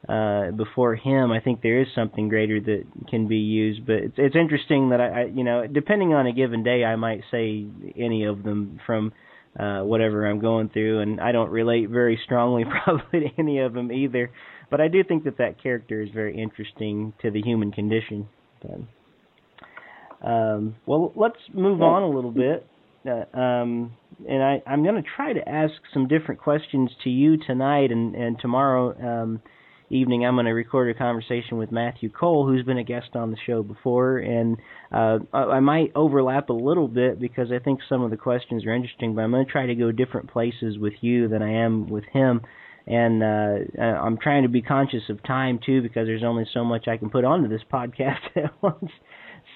[0.08, 3.86] uh, before him, I think there is something greater that can be used.
[3.86, 6.96] But it's it's interesting that I, I you know depending on a given day, I
[6.96, 7.66] might say
[7.98, 9.14] any of them from
[9.58, 13.74] uh, whatever I'm going through, and I don't relate very strongly probably to any of
[13.74, 14.32] them either.
[14.70, 18.28] But I do think that that character is very interesting to the human condition.
[18.62, 22.66] But, um, well, let's move on a little bit.
[23.06, 23.94] Uh, um,
[24.28, 28.16] and I, I'm going to try to ask some different questions to you tonight and,
[28.16, 28.98] and tomorrow.
[28.98, 29.42] Um,
[29.94, 33.32] evening, I'm going to record a conversation with Matthew Cole, who's been a guest on
[33.32, 34.58] the show before, and
[34.92, 38.74] uh, I might overlap a little bit because I think some of the questions are
[38.74, 39.16] interesting.
[39.16, 42.06] But I'm going to try to go different places with you than I am with
[42.12, 42.42] him,
[42.88, 46.88] and uh, I'm trying to be conscious of time too because there's only so much
[46.88, 48.92] I can put onto this podcast at once.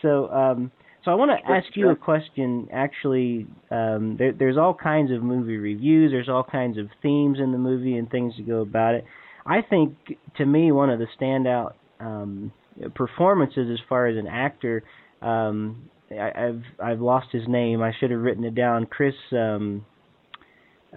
[0.01, 0.29] So.
[0.29, 0.71] Um,
[1.05, 2.67] so I want to ask you a question.
[2.69, 6.11] Actually, um, there, there's all kinds of movie reviews.
[6.11, 9.05] There's all kinds of themes in the movie and things to go about it.
[9.47, 9.95] I think
[10.37, 12.51] to me one of the standout um,
[12.95, 14.83] performances as far as an actor.
[15.21, 17.81] Um, I, I've I've lost his name.
[17.81, 18.85] I should have written it down.
[18.85, 19.15] Chris.
[19.31, 19.85] Um,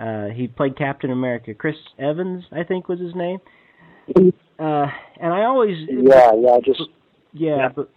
[0.01, 1.53] uh, he played Captain America.
[1.53, 3.39] Chris Evans, I think, was his name.
[4.59, 4.87] Uh,
[5.21, 5.77] and I always.
[5.89, 6.83] Yeah, yeah, just.
[7.33, 7.69] Yeah, yeah.
[7.75, 7.91] but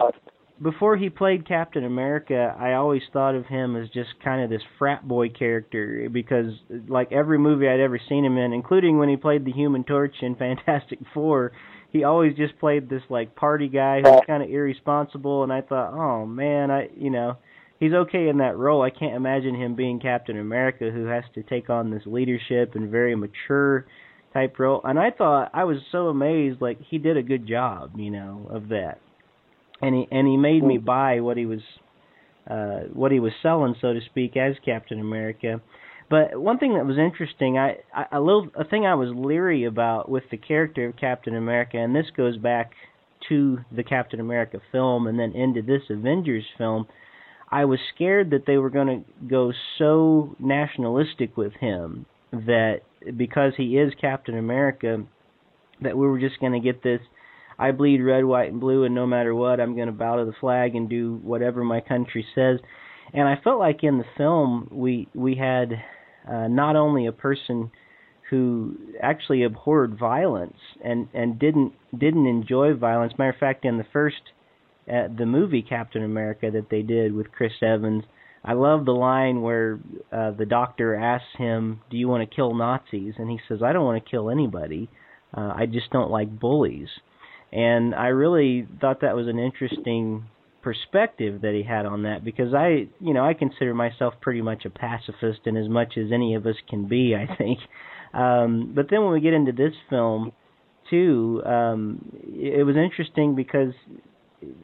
[0.62, 4.62] before he played Captain America, I always thought of him as just kind of this
[4.78, 6.54] frat boy character because,
[6.88, 10.16] like every movie I'd ever seen him in, including when he played the Human Torch
[10.22, 11.54] in Fantastic Four,
[11.92, 15.44] he always just played this like party guy who's kind of irresponsible.
[15.44, 17.38] And I thought, oh man, I you know,
[17.80, 18.82] he's okay in that role.
[18.82, 22.92] I can't imagine him being Captain America, who has to take on this leadership and
[22.92, 23.86] very mature
[24.34, 24.82] type role.
[24.84, 28.48] And I thought I was so amazed, like he did a good job, you know,
[28.50, 29.00] of that
[29.84, 31.62] and he and he made me buy what he was
[32.50, 35.62] uh what he was selling so to speak as Captain America.
[36.10, 39.64] But one thing that was interesting, I, I a little a thing I was leery
[39.66, 42.72] about with the character of Captain America, and this goes back
[43.30, 46.88] to the Captain America film and then into this Avengers film.
[47.50, 52.80] I was scared that they were going to go so nationalistic with him that
[53.16, 55.04] because he is Captain America,
[55.82, 57.00] that we were just going to get this
[57.58, 60.26] I bleed red, white, and blue, and no matter what, I'm going to bow to
[60.26, 62.60] the flag and do whatever my country says.
[63.14, 65.74] And I felt like in the film we we had
[66.28, 67.72] uh, not only a person
[68.30, 73.14] who actually abhorred violence and and didn't didn't enjoy violence.
[73.18, 74.22] Matter of fact, in the first
[74.92, 78.04] uh, the movie Captain America that they did with Chris Evans,
[78.44, 79.80] I love the line where
[80.12, 83.74] uh, the doctor asks him, "Do you want to kill Nazis?" and he says, "I
[83.74, 84.90] don't want to kill anybody.
[85.36, 86.90] Uh, I just don't like bullies."
[87.54, 90.26] And I really thought that was an interesting
[90.64, 94.66] perspective that he had on that because I, you know, I consider myself pretty much
[94.66, 97.60] a pacifist and as much as any of us can be, I think.
[98.14, 100.32] Um, but then when we get into this film,
[100.90, 103.74] too, um, it was interesting because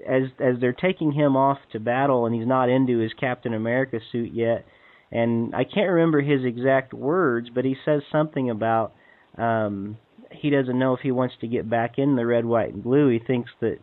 [0.08, 4.00] as as they're taking him off to battle and he's not into his Captain America
[4.12, 4.66] suit yet,
[5.12, 8.94] and I can't remember his exact words, but he says something about
[9.38, 9.98] um
[10.32, 13.10] he doesn't know if he wants to get back in the red, white, and blue.
[13.10, 13.78] He thinks that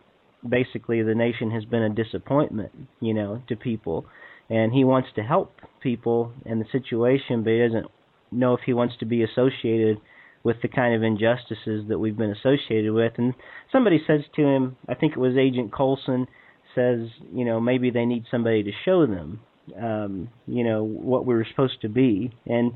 [0.49, 4.07] basically the nation has been a disappointment, you know, to people,
[4.49, 7.87] and he wants to help people in the situation, but he doesn't
[8.31, 9.99] know if he wants to be associated
[10.43, 13.13] with the kind of injustices that we've been associated with.
[13.19, 13.35] And
[13.73, 16.29] somebody says to him, I think it was Agent Coulson,
[16.75, 19.41] says, you know, maybe they need somebody to show them,
[19.81, 22.33] um, you know, what we were supposed to be.
[22.47, 22.73] And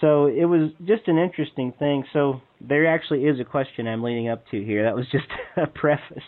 [0.00, 2.04] so it was just an interesting thing.
[2.12, 4.84] So there actually is a question I'm leading up to here.
[4.84, 6.24] That was just a preface.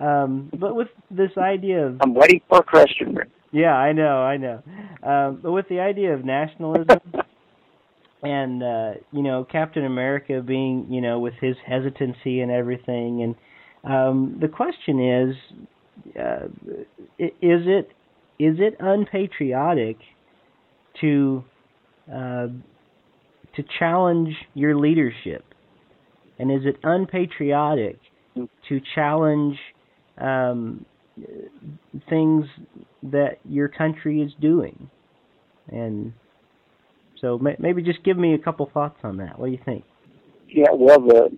[0.00, 3.16] Um, but with this idea of I'm waiting for a question.
[3.52, 4.62] yeah, I know, I know.
[5.02, 6.98] Um, but with the idea of nationalism
[8.22, 13.34] and uh, you know Captain America being you know with his hesitancy and everything, and
[13.84, 15.36] um, the question is,
[16.18, 16.46] uh,
[17.18, 17.30] is
[17.66, 17.90] it
[18.38, 19.98] is it unpatriotic
[21.00, 21.44] to
[22.12, 22.48] uh,
[23.56, 25.44] to challenge your leadership,
[26.38, 27.98] and is it unpatriotic
[28.68, 29.56] to challenge
[30.18, 30.84] um,
[32.08, 32.46] things
[33.02, 34.90] that your country is doing,
[35.68, 36.12] and
[37.20, 39.38] so maybe just give me a couple thoughts on that.
[39.38, 39.84] What do you think?
[40.48, 41.30] Yeah, well, the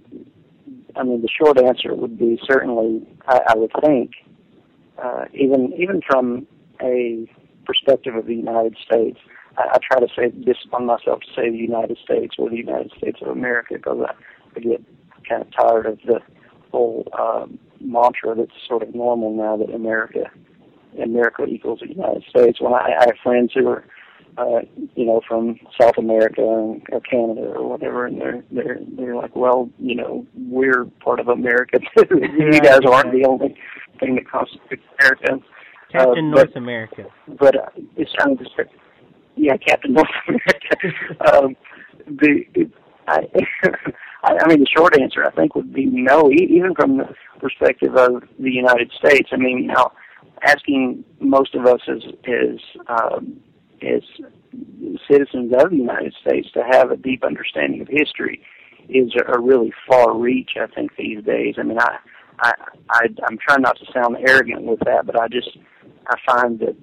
[0.96, 3.06] I mean, the short answer would be certainly.
[3.26, 4.12] I, I would think,
[5.02, 6.46] uh, even even from
[6.82, 7.28] a
[7.64, 9.18] perspective of the United States,
[9.58, 12.56] I, I try to say this discipline myself to say the United States or the
[12.56, 14.12] United States of America because I,
[14.56, 14.82] I get
[15.28, 16.20] kind of tired of the
[16.70, 20.30] whole um, mantra that's sort of normal now that America
[21.02, 22.60] America equals the United States.
[22.60, 23.84] When I, I have friends who are
[24.38, 24.60] uh,
[24.94, 29.70] you know, from South America or Canada or whatever, and they're they're they're like, well,
[29.78, 31.78] you know, we're part of America
[32.10, 33.56] you guys aren't the only
[33.98, 35.42] thing that constitutes America.
[35.90, 37.06] Captain uh, North but, America.
[37.38, 37.66] But uh,
[37.96, 38.38] it's I mean,
[39.36, 41.32] yeah, Captain North America.
[41.32, 41.56] um,
[42.06, 42.70] the it,
[43.08, 47.94] I, I mean, the short answer I think would be no, even from the perspective
[47.96, 49.28] of the United States.
[49.32, 49.92] I mean, now
[50.42, 53.40] asking most of us as is um,
[53.82, 54.02] as
[55.10, 58.42] citizens of the United States to have a deep understanding of history
[58.88, 60.52] is a, really far reach.
[60.60, 61.56] I think these days.
[61.58, 61.98] I mean, I,
[62.40, 62.52] I,
[62.90, 65.56] I I'm trying not to sound arrogant with that, but I just
[66.08, 66.76] I find that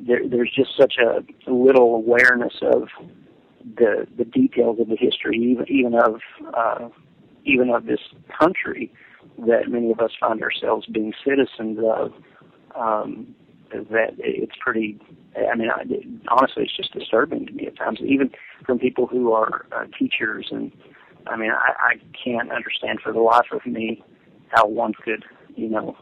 [0.00, 2.88] there, there's just such a little awareness of
[3.76, 6.20] the the details of the history, even even of
[6.54, 6.88] uh,
[7.44, 8.00] even of this
[8.38, 8.92] country,
[9.46, 12.12] that many of us find ourselves being citizens of.
[12.74, 13.34] Um,
[13.90, 15.00] that it's pretty
[15.36, 15.82] I mean, I,
[16.28, 18.30] honestly, it's just disturbing to me at times, even
[18.66, 20.48] from people who are uh, teachers.
[20.50, 20.72] And
[21.26, 24.02] I mean, I, I can't understand for the life of me
[24.48, 25.24] how one could,
[25.56, 25.96] you know,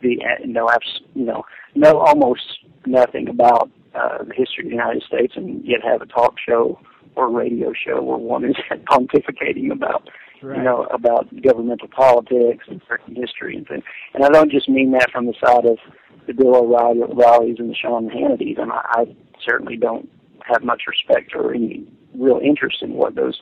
[0.00, 0.68] be know,
[1.14, 1.44] you know,
[1.76, 6.06] know almost nothing about uh, the history of the United States, and yet have a
[6.06, 6.78] talk show
[7.16, 8.56] or a radio show where one is
[8.90, 10.08] pontificating about,
[10.42, 10.58] right.
[10.58, 13.84] you know, about governmental politics and certain history and things.
[14.14, 15.78] And I don't just mean that from the side of
[16.26, 20.08] the Bill O'Reillys and the Sean Hannitys, and I, I certainly don't
[20.44, 23.40] have much respect or any real interest in what those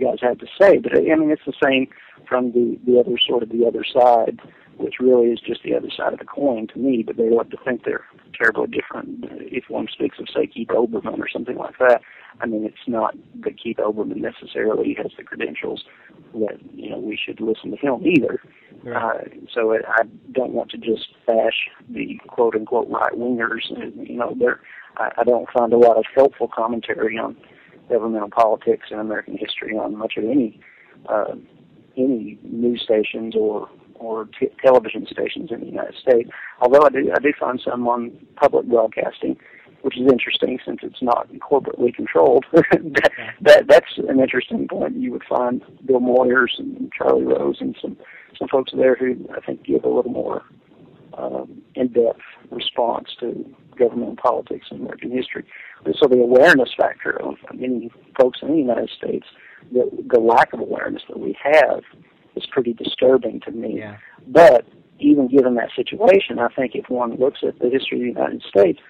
[0.00, 0.78] guys have to say.
[0.78, 1.88] But I mean, it's the same
[2.28, 4.40] from the the other sort of the other side,
[4.78, 7.02] which really is just the other side of the coin to me.
[7.06, 8.04] But they like to think they're
[8.36, 9.24] terribly different.
[9.30, 12.00] If one speaks of say Keith Olbermann or something like that,
[12.40, 15.84] I mean, it's not that Keith Olbermann necessarily has the credentials
[16.34, 18.40] that you know we should listen to him either.
[18.82, 18.96] Right.
[18.96, 23.70] Uh, so it, I don't want to just bash the quote unquote right wingers.
[23.70, 24.60] You know, there
[24.96, 27.36] I, I don't find a lot of helpful commentary on
[27.88, 30.60] governmental politics and American history on much of any
[31.08, 31.34] uh,
[31.96, 33.68] any news stations or
[34.02, 36.30] or t- television stations in the United States.
[36.60, 39.36] Although I do I do find some on public broadcasting
[39.82, 42.46] which is interesting since it's not corporately controlled.
[42.52, 43.10] that,
[43.40, 44.96] that that's an interesting point.
[44.96, 47.96] You would find Bill Moyers and Charlie Rose and some
[48.38, 50.42] some folks there who I think give a little more
[51.18, 53.44] um, in-depth response to
[53.78, 55.44] government politics and American history.
[56.00, 59.26] So the awareness factor of many folks in the United States,
[59.72, 61.82] the, the lack of awareness that we have
[62.36, 63.78] is pretty disturbing to me.
[63.78, 63.96] Yeah.
[64.26, 64.66] But
[64.98, 68.42] even given that situation, I think if one looks at the history of the United
[68.48, 68.80] States,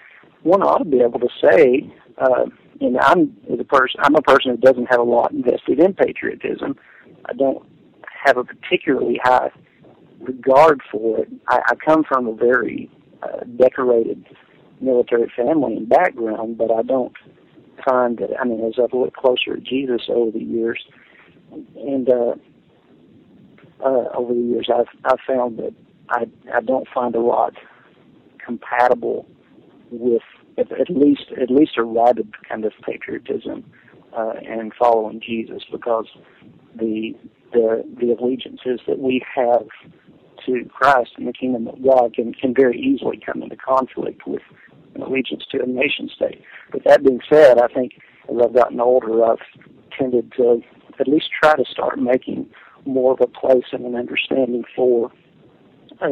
[0.43, 2.45] one ought to be able to say, uh,
[2.81, 6.75] and I'm a person, I'm a person who doesn't have a lot invested in patriotism.
[7.25, 7.65] I don't
[8.25, 9.49] have a particularly high
[10.19, 11.29] regard for it.
[11.47, 12.89] I, I come from a very
[13.21, 14.25] uh, decorated
[14.81, 17.13] military family and background, but I don't
[17.87, 18.39] find that.
[18.39, 20.83] I mean, as I've looked closer at Jesus over the years,
[21.75, 22.35] and uh,
[23.79, 25.73] uh, over the years, I've I've found that
[26.09, 27.53] I I don't find a lot
[28.43, 29.27] compatible
[29.91, 30.21] with
[30.57, 33.63] at, at least at least a rabid kind of patriotism
[34.15, 36.07] uh, and following Jesus because
[36.75, 37.13] the
[37.51, 39.67] the the allegiances that we have
[40.45, 44.41] to Christ and the kingdom of God can can very easily come into conflict with
[44.95, 46.41] an allegiance to a nation state.
[46.71, 47.93] But that being said, I think
[48.29, 49.37] as I've gotten older, I've
[49.97, 50.61] tended to
[50.99, 52.49] at least try to start making
[52.85, 55.11] more of a place and an understanding for
[56.01, 56.07] uh,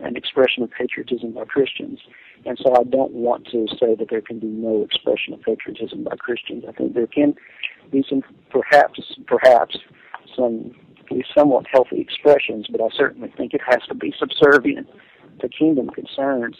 [0.00, 2.00] an expression of patriotism by Christians.
[2.46, 6.04] And so I don't want to say that there can be no expression of patriotism
[6.04, 6.64] by Christians.
[6.68, 7.34] I think there can
[7.90, 9.76] be some, perhaps, perhaps,
[10.36, 10.74] some
[11.36, 14.86] somewhat healthy expressions, but I certainly think it has to be subservient
[15.40, 16.56] to kingdom concerns.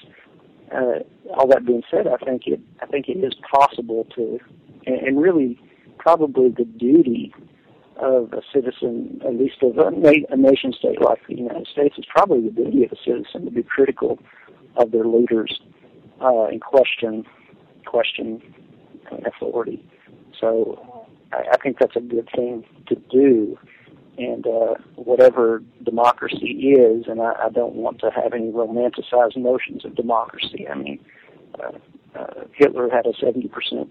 [0.73, 1.01] Uh,
[1.37, 4.39] all that being said, I think it I think it is possible to,
[4.87, 5.59] and, and really
[5.99, 7.33] probably the duty
[8.01, 9.91] of a citizen, at least of a,
[10.31, 13.51] a nation state like the United States, is probably the duty of a citizen to
[13.51, 14.19] be critical
[14.77, 15.61] of their leaders
[16.21, 17.25] uh, and question
[17.87, 18.41] question
[19.27, 19.85] authority.
[20.39, 23.59] So I, I think that's a good thing to do.
[24.19, 29.85] And uh, whatever democracy is, and I, I don't want to have any romanticized notions
[29.85, 30.69] of democracy.
[30.69, 30.99] I mean,
[31.59, 33.89] uh, uh, Hitler had a 70%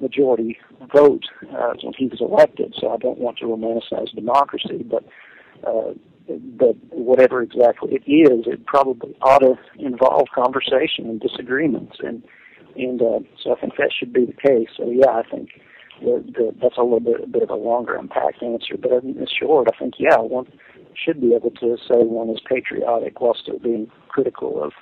[0.00, 0.58] majority
[0.92, 5.04] vote uh, when he was elected, so I don't want to romanticize democracy, but
[5.66, 5.92] uh,
[6.28, 12.22] but whatever exactly it is, it probably ought to involve conversation and disagreements, and
[12.76, 14.68] and uh, so I think that should be the case.
[14.76, 15.50] So yeah, I think
[16.00, 19.26] the, the, that's a little bit a bit of a longer unpacked answer, but in
[19.38, 20.46] short, I think yeah, one
[20.94, 24.72] should be able to say one is patriotic while still being critical of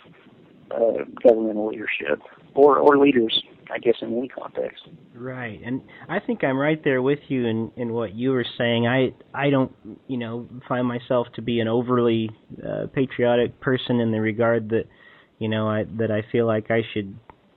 [0.71, 2.21] uh, governmental leadership
[2.55, 3.43] or or leaders
[3.73, 4.83] I guess in any context.
[5.15, 8.87] Right, and I think I'm right there with you in in what you were saying.
[8.87, 9.73] I I don't
[10.09, 12.31] you know find myself to be an overly
[12.63, 14.85] uh, patriotic person in the regard that
[15.39, 17.17] you know I that I feel like I should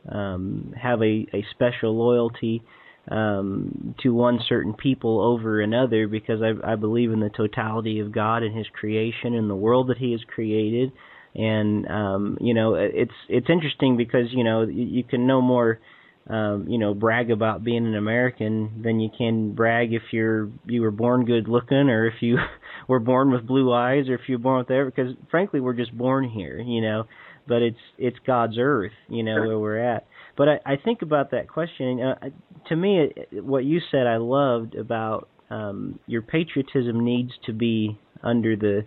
[0.09, 2.63] um, have a a special loyalty
[3.11, 8.11] um, to one certain people over another because I I believe in the totality of
[8.11, 10.91] God and His creation and the world that He has created.
[11.35, 15.79] And um, you know, it's it's interesting because you know you, you can know more
[16.27, 20.81] um, you know, brag about being an American than you can brag if you're you
[20.81, 22.37] were born good looking or if you
[22.87, 24.89] were born with blue eyes or if you're born with whatever.
[24.89, 27.03] Because frankly, we're just born here, you know.
[27.47, 30.07] But it's it's God's earth, you know, where we're at.
[30.35, 32.01] But I, I think about that question.
[32.01, 32.29] Uh,
[32.69, 37.99] to me, it, what you said, I loved about um, your patriotism needs to be
[38.23, 38.85] under the.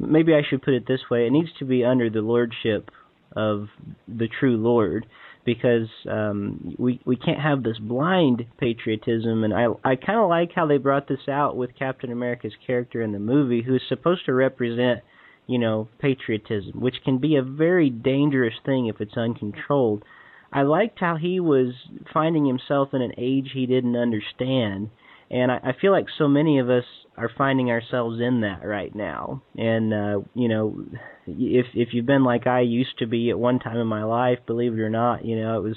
[0.00, 2.90] Maybe I should put it this way: it needs to be under the lordship
[3.36, 3.68] of
[4.08, 5.06] the true Lord
[5.44, 9.44] because um, we we can't have this blind patriotism.
[9.44, 13.02] And I I kind of like how they brought this out with Captain America's character
[13.02, 15.00] in the movie, who is supposed to represent
[15.46, 20.04] you know patriotism, which can be a very dangerous thing if it's uncontrolled.
[20.52, 21.74] I liked how he was
[22.12, 24.90] finding himself in an age he didn't understand
[25.30, 26.84] and I, I feel like so many of us
[27.16, 29.42] are finding ourselves in that right now.
[29.56, 30.84] And uh, you know,
[31.26, 34.38] if if you've been like I used to be at one time in my life,
[34.46, 35.76] believe it or not, you know, it was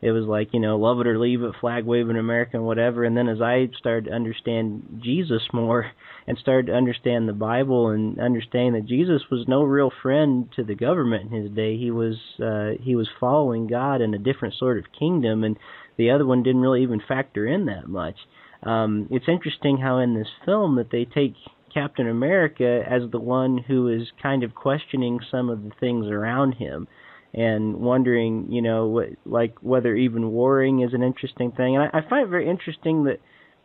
[0.00, 3.16] it was like you know love it or leave it flag waving american whatever and
[3.16, 5.90] then as i started to understand jesus more
[6.26, 10.62] and started to understand the bible and understand that jesus was no real friend to
[10.62, 14.54] the government in his day he was uh he was following god in a different
[14.54, 15.58] sort of kingdom and
[15.96, 18.16] the other one didn't really even factor in that much
[18.62, 21.34] um, it's interesting how in this film that they take
[21.72, 26.52] Captain America as the one who is kind of questioning some of the things around
[26.52, 26.88] him
[27.34, 31.76] and wondering, you know, what, like whether even warring is an interesting thing.
[31.76, 33.20] And I, I find it very interesting that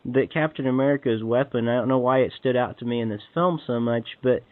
[0.06, 1.70] that Captain America's weapon.
[1.70, 4.44] I don't know why it stood out to me in this film so much, but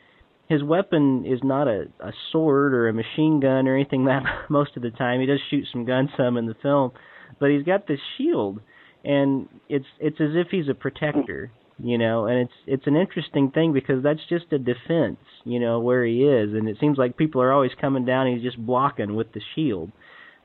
[0.48, 4.78] his weapon is not a, a sword or a machine gun or anything that most
[4.78, 5.20] of the time.
[5.20, 6.92] He does shoot some guns some in the film,
[7.40, 8.62] but he's got this shield
[9.04, 13.50] and it's it's as if he's a protector you know and it's it's an interesting
[13.52, 16.54] thing because that's just a defense you know where he is.
[16.54, 18.28] And it seems like people are always coming down.
[18.28, 19.92] And he's just blocking with the shield.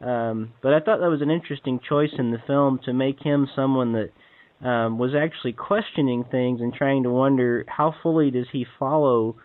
[0.00, 3.48] Um but i thought that was an interesting choice in the film to make him
[3.54, 8.66] someone that um was actually questioning things and trying to wonder how fully does he
[8.78, 9.36] follow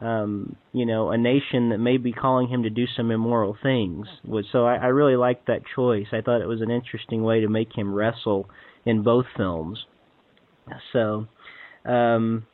[0.00, 4.06] um, you know, a nation that may be calling him to do some immoral things.
[4.50, 6.06] So I, I really liked that choice.
[6.12, 8.48] I thought it was an interesting way to make him wrestle
[8.86, 9.84] in both films.
[10.92, 11.26] So,
[11.84, 12.46] um,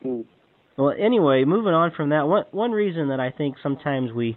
[0.76, 4.36] well, anyway, moving on from that, one one reason that I think sometimes we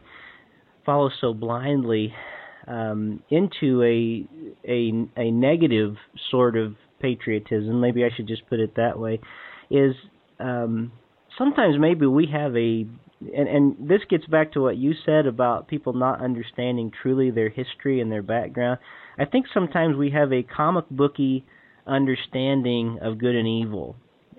[0.85, 2.13] follow so blindly
[2.67, 4.27] um, into a
[4.69, 5.95] a a negative
[6.29, 9.19] sort of patriotism, maybe I should just put it that way,
[9.69, 9.95] is
[10.39, 10.91] um,
[11.39, 12.85] sometimes maybe we have a
[13.21, 17.49] and and this gets back to what you said about people not understanding truly their
[17.49, 18.79] history and their background.
[19.17, 21.45] I think sometimes we have a comic booky
[21.87, 23.95] understanding of good and evil.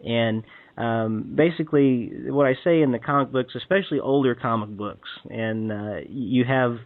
[0.07, 0.44] And
[0.78, 5.96] um, basically what I say in the comic books, especially older comic books, and uh,
[6.09, 6.78] you have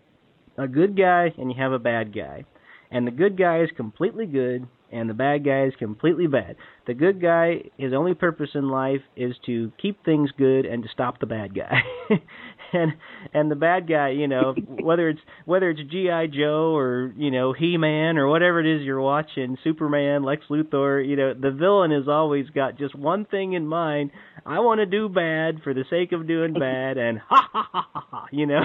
[0.59, 2.45] a good guy and you have a bad guy,
[2.91, 6.57] and the good guy is completely good and the bad guy is completely bad.
[6.87, 10.89] The good guy, his only purpose in life is to keep things good and to
[10.89, 11.83] stop the bad guy.
[12.73, 12.93] and
[13.33, 17.53] and the bad guy, you know, whether it's whether it's GI Joe or you know
[17.53, 21.91] He Man or whatever it is you're watching, Superman, Lex Luthor, you know, the villain
[21.91, 24.13] has always got just one thing in mind.
[24.47, 27.89] I want to do bad for the sake of doing bad, and ha ha ha
[27.93, 28.27] ha ha.
[28.31, 28.63] You know,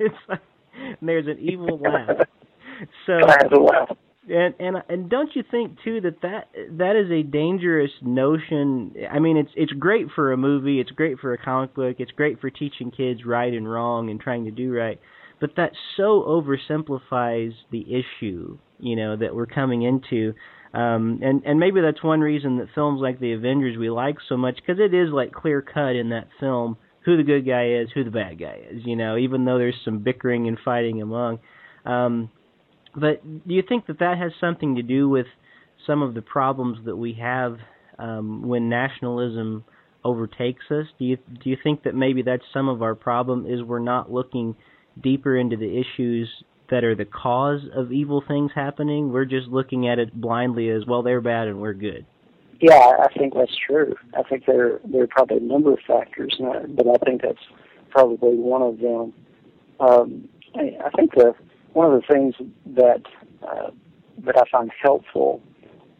[0.00, 0.40] it's like
[0.74, 2.26] and there's an evil laugh.
[3.06, 3.18] So
[4.30, 6.48] and and and don't you think too that that
[6.78, 8.94] that is a dangerous notion?
[9.10, 12.12] I mean, it's it's great for a movie, it's great for a comic book, it's
[12.12, 15.00] great for teaching kids right and wrong and trying to do right,
[15.40, 20.34] but that so oversimplifies the issue, you know, that we're coming into.
[20.74, 24.36] Um, and and maybe that's one reason that films like the Avengers we like so
[24.36, 27.88] much because it is like clear cut in that film who the good guy is,
[27.94, 28.82] who the bad guy is.
[28.84, 31.38] You know, even though there's some bickering and fighting among.
[31.86, 32.30] Um,
[32.96, 35.26] but do you think that that has something to do with
[35.86, 37.58] some of the problems that we have
[37.98, 39.64] um, when nationalism
[40.04, 40.86] overtakes us?
[40.98, 44.10] Do you do you think that maybe that's some of our problem is we're not
[44.12, 44.56] looking
[45.02, 46.28] deeper into the issues
[46.70, 49.12] that are the cause of evil things happening?
[49.12, 51.02] We're just looking at it blindly as well.
[51.02, 52.06] They're bad and we're good.
[52.60, 53.94] Yeah, I think that's true.
[54.16, 57.38] I think there there are probably a number of factors, but I think that's
[57.90, 59.12] probably one of them.
[59.80, 61.34] Um, I, I think the
[61.72, 62.34] one of the things
[62.66, 63.02] that
[63.42, 63.70] uh,
[64.24, 65.42] that I find helpful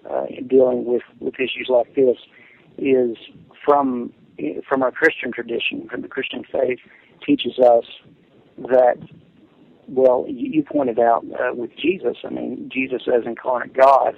[0.09, 2.17] uh, in dealing with, with issues like this
[2.77, 3.17] is
[3.65, 4.13] from
[4.69, 6.79] from our Christian tradition, from the Christian faith,
[7.25, 7.85] teaches us
[8.59, 8.97] that.
[9.91, 12.19] Well, you pointed out uh, with Jesus.
[12.23, 14.17] I mean, Jesus as incarnate God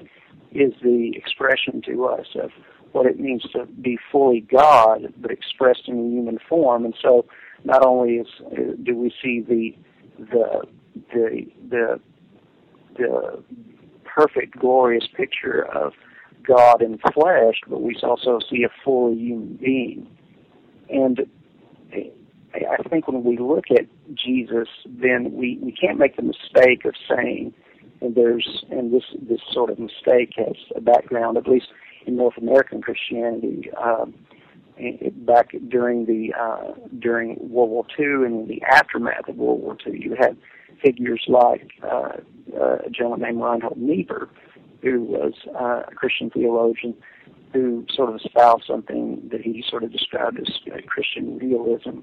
[0.51, 2.51] is the expression to us of
[2.90, 6.84] what it means to be fully God, but expressed in a human form.
[6.84, 7.24] And so,
[7.62, 9.76] not only is, uh, do we see the
[10.18, 10.62] the
[11.12, 12.01] the the
[12.96, 13.42] the
[14.05, 15.92] perfect, glorious picture of
[16.42, 20.07] God in flesh, but we also see a fully human being.
[20.88, 21.20] And
[22.55, 26.94] I think when we look at Jesus, then we, we can't make the mistake of
[27.09, 27.55] saying,
[28.01, 31.68] and there's and this this sort of mistake has a background, at least
[32.07, 33.70] in North American Christianity.
[33.72, 34.14] Um,
[35.26, 40.01] back during the uh, during World War II and the aftermath of World War II,
[40.01, 40.36] you had
[40.83, 42.12] figures like uh,
[42.59, 44.28] uh, a gentleman named Reinhold Niebuhr,
[44.83, 46.95] who was uh, a Christian theologian
[47.53, 52.01] who sort of espoused something that he sort of described as uh, Christian realism.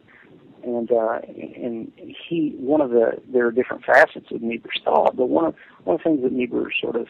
[0.63, 5.27] And uh, and he one of the there are different facets of Niebuhr's thought, but
[5.27, 5.55] one of
[5.85, 7.07] one of the things that Niebuhr sort of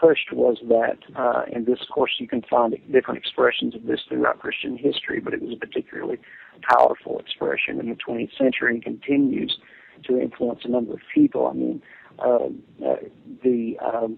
[0.00, 4.40] pushed was that, uh, and this, course, you can find different expressions of this throughout
[4.40, 6.18] Christian history, but it was a particularly
[6.68, 9.56] powerful expression in the 20th century and continues
[10.04, 11.46] to influence a number of people.
[11.46, 11.82] I mean,
[12.18, 12.48] uh,
[12.86, 12.96] uh,
[13.42, 14.16] the um,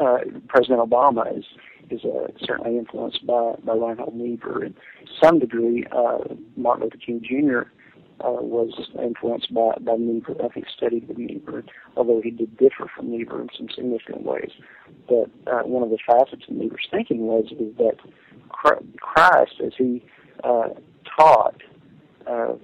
[0.00, 0.18] uh,
[0.48, 1.44] President Obama is
[1.90, 6.18] is uh, certainly influenced by by Reinhold Niebuhr, and to some degree, uh,
[6.56, 7.68] Martin Luther King Jr.
[8.20, 8.72] Uh, was
[9.02, 10.36] influenced by by Niebuhr.
[10.42, 11.64] I think studied with Niebuhr,
[11.96, 14.50] although he did differ from Niebuhr in some significant ways.
[15.08, 17.96] But uh, one of the facets of Niebuhr's thinking was is that
[18.48, 20.04] Christ, as he
[20.42, 20.68] uh,
[21.18, 21.60] taught,
[22.26, 22.54] uh,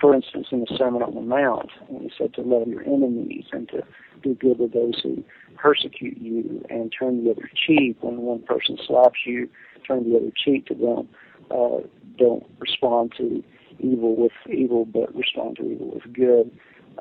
[0.00, 3.44] for instance, in the Sermon on the Mount, when he said to love your enemies
[3.52, 3.82] and to
[4.22, 5.22] do good to those who
[5.56, 9.48] persecute you and turn the other cheek when one person slaps you,
[9.86, 11.08] turn the other cheek to them.
[11.50, 13.42] Uh, don't respond to
[13.78, 16.50] evil with evil, but respond to evil with good.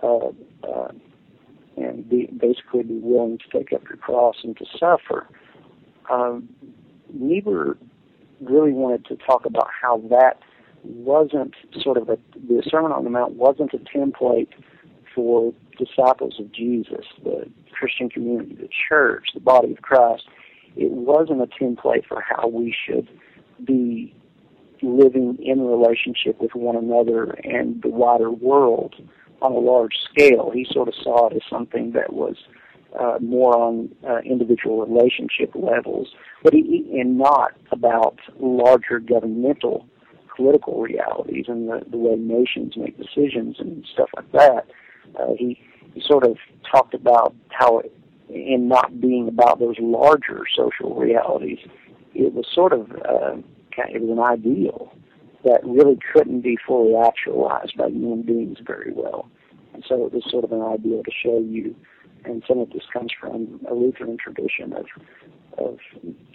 [0.03, 0.27] Uh,
[0.67, 0.91] uh,
[1.75, 5.27] and be, basically be willing to take up your cross and to suffer.
[6.09, 6.49] Um,
[7.13, 7.77] Niebuhr
[8.41, 10.39] really wanted to talk about how that
[10.87, 14.49] wasn't sort of a the Sermon on the Mount wasn't a template
[15.13, 20.23] for disciples of Jesus, the Christian community, the church, the body of Christ.
[20.75, 23.09] It wasn't a template for how we should
[23.65, 24.15] be
[24.81, 28.95] living in relationship with one another and the wider world
[29.41, 30.51] on a large scale.
[30.53, 32.35] He sort of saw it as something that was
[32.99, 36.09] uh, more on uh, individual relationship levels,
[36.43, 39.87] but he, and not about larger governmental
[40.37, 44.67] political realities and the, the way nations make decisions and stuff like that.
[45.19, 45.59] Uh, he,
[45.93, 46.37] he sort of
[46.71, 47.91] talked about how, it,
[48.29, 51.59] in not being about those larger social realities,
[52.13, 53.35] it was sort of uh,
[53.89, 54.93] it was an ideal
[55.43, 59.29] that really couldn't be fully actualized by human beings very well.
[59.73, 61.75] And so it was sort of an ideal to show you,
[62.25, 64.85] and some of this comes from a Lutheran tradition of
[65.57, 65.79] of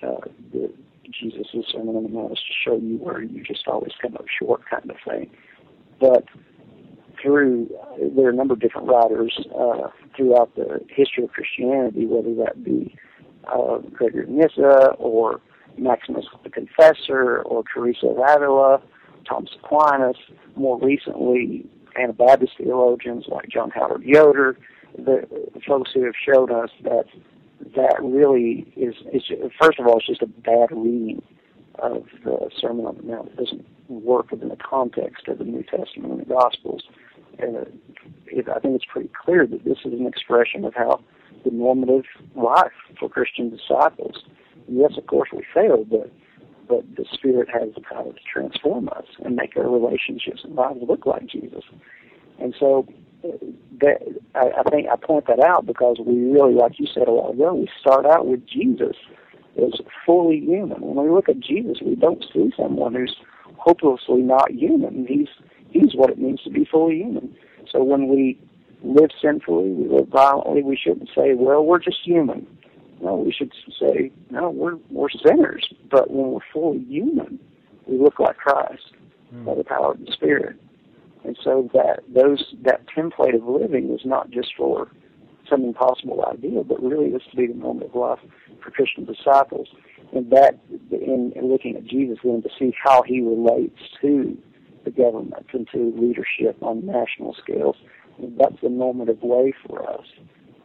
[0.03, 0.73] uh, the
[1.11, 4.25] Jesus' Sermon on the Mount is to show you where you just always come up
[4.39, 5.31] short, kind of thing.
[6.01, 6.25] But
[7.21, 7.69] through
[8.17, 12.65] there are a number of different writers uh, throughout the history of Christianity, whether that
[12.65, 12.97] be
[13.53, 15.41] uh, Gregory Nyssa or
[15.79, 18.83] Maximus the Confessor or Teresa of Avila,
[19.29, 20.17] Thomas Aquinas,
[20.57, 21.67] more recently
[22.01, 24.57] Anabaptist theologians like John Howard Yoder,
[24.97, 25.27] the,
[25.67, 27.05] folks who have showed us that
[27.77, 29.23] that really is, is
[29.61, 31.23] first of all, it's just a bad reading
[31.77, 33.29] of the Sermon on the Mount.
[33.29, 36.85] It doesn't work within the context of the New Testament and the Gospels.
[37.39, 37.57] And
[38.27, 41.03] it, I think it's pretty clear that this is an expression of how
[41.45, 42.05] the normative
[42.35, 44.23] life for Christian disciples.
[44.69, 46.11] Yes, of course, we fail, but
[46.69, 50.79] but the Spirit has the power to transform us and make our relationships and lives
[50.89, 51.65] look like Jesus.
[52.39, 52.87] And so
[53.81, 53.99] that
[54.35, 57.33] I, I think I point that out because we really, like you said a while
[57.33, 58.97] ago, we start out with Jesus
[59.57, 60.81] as fully human.
[60.81, 63.17] When we look at Jesus, we don't see someone who's
[63.57, 65.07] hopelessly not human.
[65.07, 65.29] He's
[65.71, 67.35] he's what it means to be fully human.
[67.71, 68.39] So when we
[68.83, 72.47] live sinfully, we live violently, we shouldn't say, "Well, we're just human."
[73.01, 77.39] No, we should say, "No, we're we're sinners." But when we're fully human,
[77.87, 78.93] we look like Christ
[79.35, 79.45] mm.
[79.45, 80.57] by the power of the Spirit.
[81.25, 84.91] And so that those that template of living is not just for
[85.49, 88.19] some impossible ideal, but really is to be the moment of life
[88.63, 89.69] for Christian disciples.
[90.13, 90.59] And that
[90.91, 94.37] in, in looking at Jesus then to see how he relates to
[94.85, 97.77] the government and to leadership on national scales,
[98.39, 100.07] that's the normative way for us.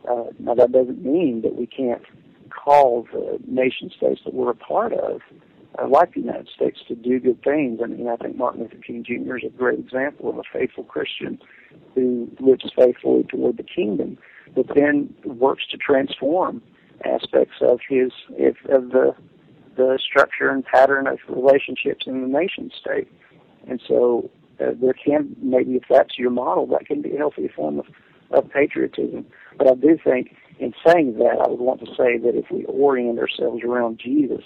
[0.09, 2.01] Uh, now that doesn't mean that we can't
[2.49, 5.21] call the nation states that we're a part of
[5.79, 7.79] uh, like the United States to do good things.
[7.83, 9.37] I mean, I think Martin Luther King Jr.
[9.37, 11.39] is a great example of a faithful Christian
[11.95, 14.17] who lives faithfully toward the kingdom,
[14.55, 16.61] but then works to transform
[17.05, 19.15] aspects of his if, of the
[19.75, 23.07] the structure and pattern of relationships in the nation state.
[23.69, 27.47] And so uh, there can maybe if that's your model, that can be a healthy
[27.47, 27.85] form of,
[28.31, 29.25] of patriotism.
[29.57, 32.65] But I do think in saying that, I would want to say that if we
[32.65, 34.43] orient ourselves around Jesus,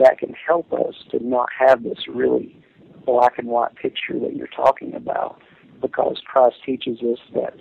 [0.00, 2.56] that can help us to not have this really
[3.06, 5.40] black and white picture that you're talking about
[5.80, 7.54] because Christ teaches us that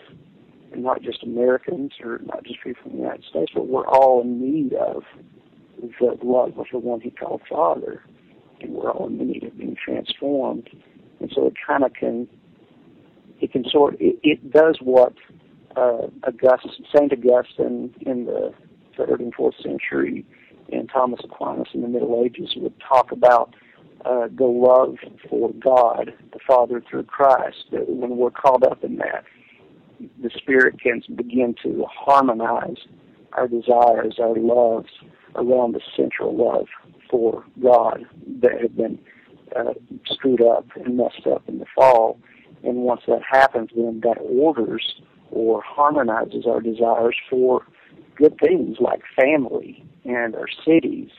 [0.76, 4.40] not just Americans or not just people from the United States, but we're all in
[4.42, 5.04] need of
[6.00, 8.04] the love of the one he called Father.
[8.62, 10.70] And we're all in need of being transformed.
[11.20, 12.28] And so it kind of can,
[13.40, 15.14] it can sort, it, it does what
[15.76, 18.54] uh, August, Saint Augustine in the
[18.98, 20.26] third and fourth century
[20.72, 23.56] and Thomas Aquinas in the Middle Ages would talk about
[24.06, 24.98] uh, the love
[25.30, 27.66] for God, the Father through Christ.
[27.72, 29.24] That when we're caught up in that,
[30.22, 32.78] the Spirit can begin to harmonize
[33.34, 34.90] our desires, our loves
[35.36, 36.68] around the central love
[37.10, 38.06] for God
[38.42, 39.00] that had been
[39.56, 39.74] uh,
[40.06, 42.20] screwed up and messed up in the fall.
[42.64, 45.02] And once that happens, then that orders
[45.32, 47.66] or harmonizes our desires for
[48.20, 51.10] good things like family and our cities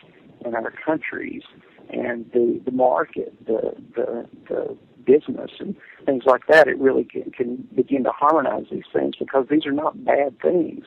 [0.45, 1.43] and our countries
[1.89, 4.77] and the the market, the the, the
[5.07, 5.75] business and
[6.07, 6.69] things like that.
[6.69, 10.85] It really can, can begin to harmonize these things because these are not bad things.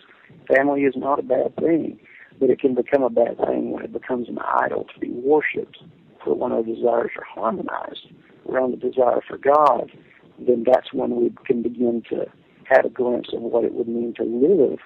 [0.56, 2.00] Family is not a bad thing,
[2.40, 5.80] but it can become a bad thing when it becomes an idol to be worshipped.
[6.24, 8.08] For when our desires are harmonized
[8.50, 9.92] around the desire for God,
[10.40, 12.28] then that's when we can begin to
[12.64, 14.80] have a glimpse of what it would mean to live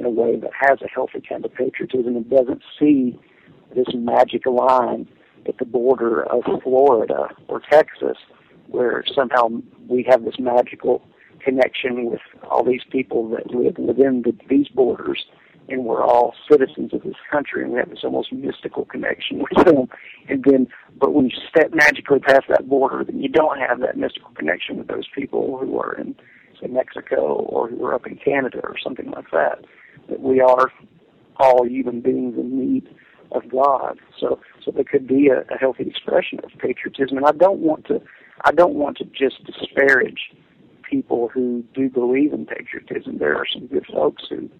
[0.00, 3.18] in a way that has a healthy kind of patriotism and doesn't see
[3.76, 5.06] this magic line
[5.46, 8.16] at the border of Florida or Texas
[8.68, 9.48] where somehow
[9.88, 11.02] we have this magical
[11.44, 12.20] connection with
[12.50, 15.26] all these people that live within the, these borders
[15.68, 19.66] and we're all citizens of this country and we have this almost mystical connection with
[19.66, 19.86] them.
[20.28, 20.66] And then
[20.98, 24.78] but when you step magically past that border then you don't have that mystical connection
[24.78, 26.14] with those people who are in
[26.58, 29.64] say Mexico or who are up in Canada or something like that
[30.08, 30.72] that we are
[31.36, 32.88] all human beings in need
[33.32, 33.98] of God.
[34.18, 37.16] So, so there could be a, a healthy expression of patriotism.
[37.16, 38.00] And I don't want to,
[38.44, 40.32] I don't want to just disparage
[40.88, 43.18] people who do believe in patriotism.
[43.18, 44.50] There are some good folks who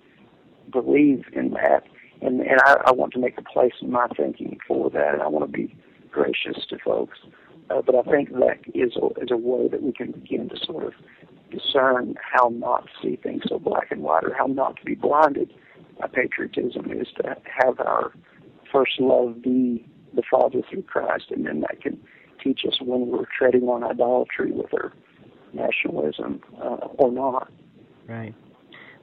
[0.71, 1.83] believe in that,
[2.23, 5.15] and and I, I want to make a place in my thinking for that.
[5.15, 5.75] And I want to be
[6.11, 7.19] gracious to folks.
[7.71, 10.57] Uh, but I think that is a, is a way that we can begin to
[10.65, 10.93] sort of
[11.51, 14.95] discern how not to see things so black and white or how not to be
[14.95, 15.53] blinded
[15.99, 18.13] by patriotism is to have our
[18.73, 21.99] first love be the Father through Christ, and then that can
[22.43, 24.93] teach us when we're treading on idolatry with our
[25.53, 27.51] nationalism uh, or not.
[28.09, 28.35] Right.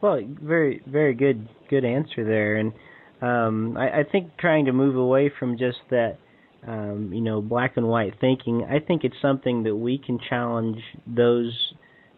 [0.01, 2.73] Well, very, very good, good answer there, and
[3.21, 6.17] um, I, I think trying to move away from just that
[6.65, 8.65] um, you know, black and white thinking.
[8.69, 11.53] I think it's something that we can challenge those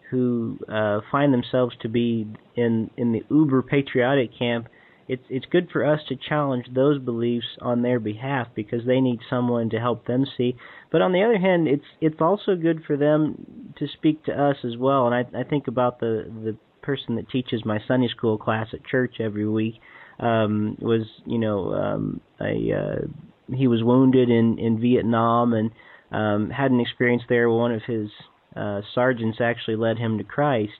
[0.09, 4.67] who uh, find themselves to be in in the uber patriotic camp.
[5.07, 9.19] It's it's good for us to challenge those beliefs on their behalf because they need
[9.29, 10.55] someone to help them see.
[10.91, 14.57] But on the other hand, it's it's also good for them to speak to us
[14.63, 15.07] as well.
[15.07, 18.85] And I I think about the the person that teaches my Sunday school class at
[18.85, 19.75] church every week
[20.19, 25.71] um, was you know um, a uh, he was wounded in in Vietnam and
[26.11, 27.49] um, had an experience there.
[27.49, 28.09] One of his
[28.55, 30.79] uh, sergeants actually led him to Christ,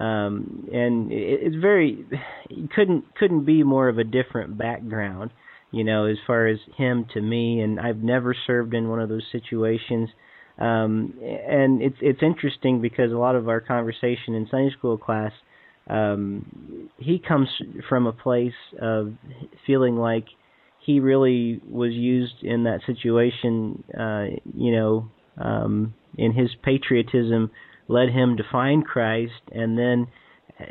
[0.00, 2.04] um, and it, it's very
[2.74, 5.30] couldn't couldn't be more of a different background,
[5.70, 7.60] you know, as far as him to me.
[7.60, 10.08] And I've never served in one of those situations.
[10.58, 15.32] Um, and it's it's interesting because a lot of our conversation in Sunday school class,
[15.88, 17.48] um, he comes
[17.88, 19.12] from a place of
[19.66, 20.26] feeling like
[20.84, 25.08] he really was used in that situation, uh, you know,
[25.38, 27.50] um, in his patriotism,
[27.88, 30.08] led him to find Christ, and then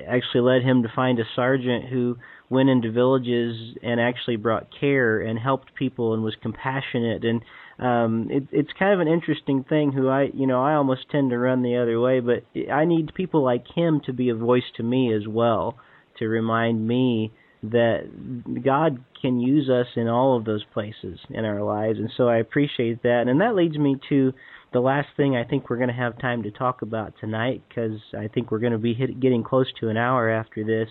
[0.07, 2.17] actually led him to find a sergeant who
[2.49, 7.23] went into villages and actually brought care and helped people and was compassionate.
[7.23, 7.41] And
[7.79, 11.31] um it, it's kind of an interesting thing who I you know I almost tend
[11.31, 14.69] to run the other way but I need people like him to be a voice
[14.77, 15.77] to me as well
[16.19, 17.31] to remind me
[17.63, 21.99] that God can use us in all of those places in our lives.
[21.99, 23.25] And so I appreciate that.
[23.27, 24.33] And that leads me to
[24.73, 27.99] the last thing I think we're going to have time to talk about tonight because
[28.17, 30.89] I think we're going to be hit, getting close to an hour after this.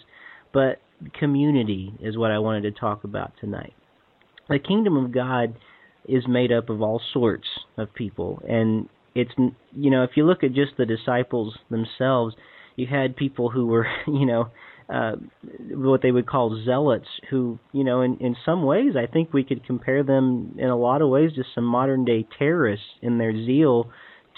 [0.52, 0.80] But
[1.18, 3.74] community is what I wanted to talk about tonight.
[4.48, 5.56] The kingdom of God
[6.08, 7.46] is made up of all sorts
[7.76, 8.42] of people.
[8.48, 9.32] And it's,
[9.72, 12.36] you know, if you look at just the disciples themselves,
[12.76, 14.50] you had people who were, you know,
[14.90, 15.12] uh,
[15.70, 19.44] what they would call zealots, who you know, in in some ways, I think we
[19.44, 23.32] could compare them in a lot of ways to some modern day terrorists in their
[23.32, 23.90] zeal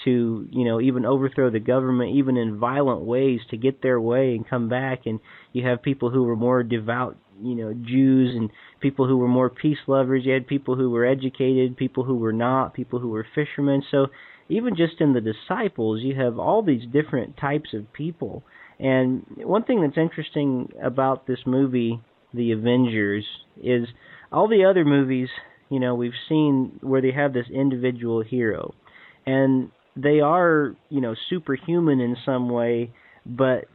[0.05, 4.35] to you know even overthrow the government even in violent ways to get their way
[4.35, 5.01] and come back.
[5.05, 5.19] And
[5.53, 9.49] you have people who were more devout you know Jews and people who were more
[9.49, 10.23] peace lovers.
[10.23, 13.83] You had people who were educated people who were not people who were fishermen.
[13.89, 14.07] So
[14.49, 18.43] even just in the disciples you have all these different types of people
[18.79, 22.01] and one thing that's interesting about this movie,
[22.33, 23.25] The Avengers,
[23.61, 23.87] is
[24.31, 25.29] all the other movies,
[25.69, 28.73] you know, we've seen where they have this individual hero.
[29.25, 32.91] And they are, you know, superhuman in some way,
[33.25, 33.65] but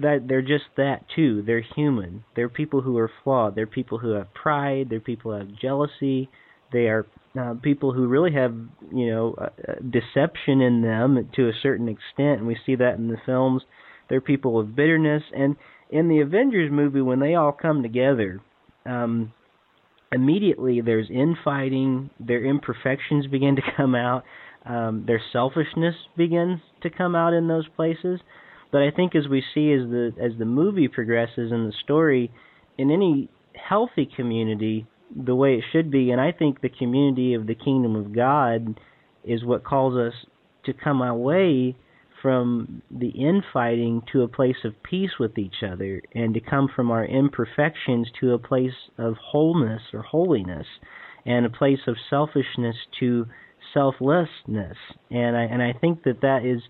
[0.00, 1.42] that they're just that too.
[1.46, 2.24] They're human.
[2.34, 3.54] They're people who are flawed.
[3.54, 4.88] They're people who have pride.
[4.90, 6.28] They're people who have jealousy.
[6.72, 7.06] They are
[7.38, 8.54] uh, people who really have,
[8.92, 13.08] you know, uh, deception in them to a certain extent, and we see that in
[13.08, 13.62] the films.
[14.08, 15.56] They're people of bitterness, and
[15.90, 18.40] in the Avengers movie, when they all come together,
[18.84, 19.32] um,
[20.12, 22.10] immediately there's infighting.
[22.18, 24.24] Their imperfections begin to come out.
[24.64, 28.20] Um, their selfishness begins to come out in those places.
[28.72, 32.32] But I think as we see as the as the movie progresses and the story,
[32.76, 37.46] in any healthy community, the way it should be, and I think the community of
[37.46, 38.80] the kingdom of God
[39.22, 40.14] is what calls us
[40.64, 41.76] to come away
[42.24, 46.90] from the infighting to a place of peace with each other and to come from
[46.90, 50.66] our imperfections to a place of wholeness or holiness
[51.26, 53.26] and a place of selfishness to
[53.74, 54.78] selflessness.
[55.10, 56.62] And I and I think that that is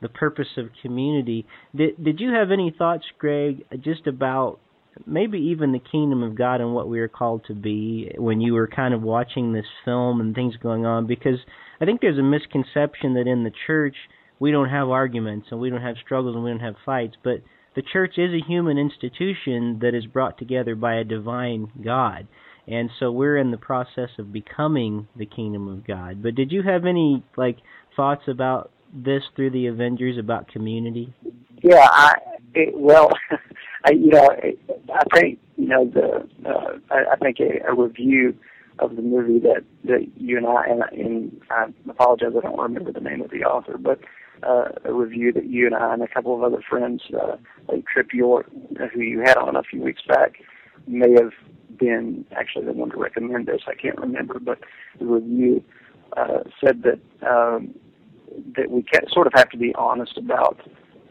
[0.00, 1.44] the purpose of community.
[1.76, 4.60] Did did you have any thoughts Greg just about
[5.06, 8.54] maybe even the kingdom of God and what we are called to be when you
[8.54, 11.06] were kind of watching this film and things going on?
[11.06, 11.38] Because
[11.82, 13.96] I think there's a misconception that in the church
[14.42, 17.36] we don't have arguments and we don't have struggles and we don't have fights, but
[17.76, 22.26] the church is a human institution that is brought together by a divine God.
[22.66, 26.24] And so we're in the process of becoming the kingdom of God.
[26.24, 27.58] But did you have any like
[27.94, 31.14] thoughts about this through the Avengers about community?
[31.62, 32.14] Yeah, I
[32.52, 33.10] it, well,
[33.84, 34.28] I you know
[34.92, 38.36] I think you know the uh, I, I think a, a review
[38.80, 42.90] of the movie that that you and I and, and I apologize I don't remember
[42.90, 44.00] the name of the author, but
[44.42, 47.36] uh, a review that you and I and a couple of other friends, uh,
[47.68, 48.50] like Tripp York,
[48.92, 50.36] who you had on a few weeks back,
[50.86, 51.32] may have
[51.78, 53.62] been actually the one to recommend this.
[53.66, 54.58] I can't remember, but
[54.98, 55.62] the review
[56.16, 57.74] uh, said that um,
[58.56, 60.60] that we can, sort of have to be honest about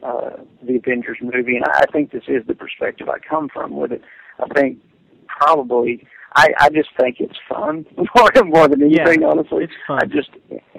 [0.04, 0.32] uh,
[0.64, 4.02] the Avengers movie, and I think this is the perspective I come from with it.
[4.40, 4.80] I think
[5.28, 9.22] probably I, I just think it's fun more more than anything.
[9.22, 10.00] Yeah, honestly, it's fun.
[10.02, 10.30] I just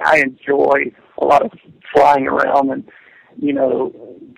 [0.04, 1.52] I enjoy a lot of
[1.94, 2.84] flying around and
[3.38, 3.92] you know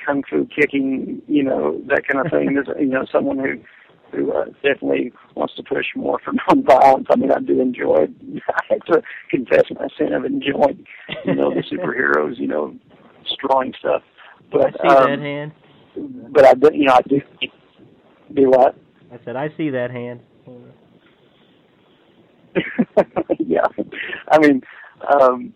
[0.04, 2.54] kung fu kicking, you know that kind of thing.
[2.54, 3.60] There's you know someone who
[4.14, 7.06] who uh, definitely wants to push more for nonviolence.
[7.10, 8.06] I mean, I do enjoy.
[8.48, 10.84] I have to confess my sin of enjoying,
[11.24, 12.74] you know, the superheroes, you know,
[13.22, 14.02] destroying stuff.
[14.52, 15.52] But I see um, that hand.
[16.32, 17.20] But I do, you know, I do
[18.34, 18.76] do what?
[19.12, 20.20] I said I see that hand.
[23.38, 23.66] yeah,
[24.30, 24.62] I mean,
[25.12, 25.52] um,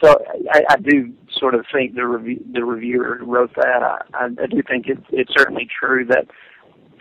[0.00, 0.22] so
[0.52, 3.82] I, I do sort of think the review, the reviewer who wrote that.
[3.82, 6.26] I, I, do think it, it's certainly true that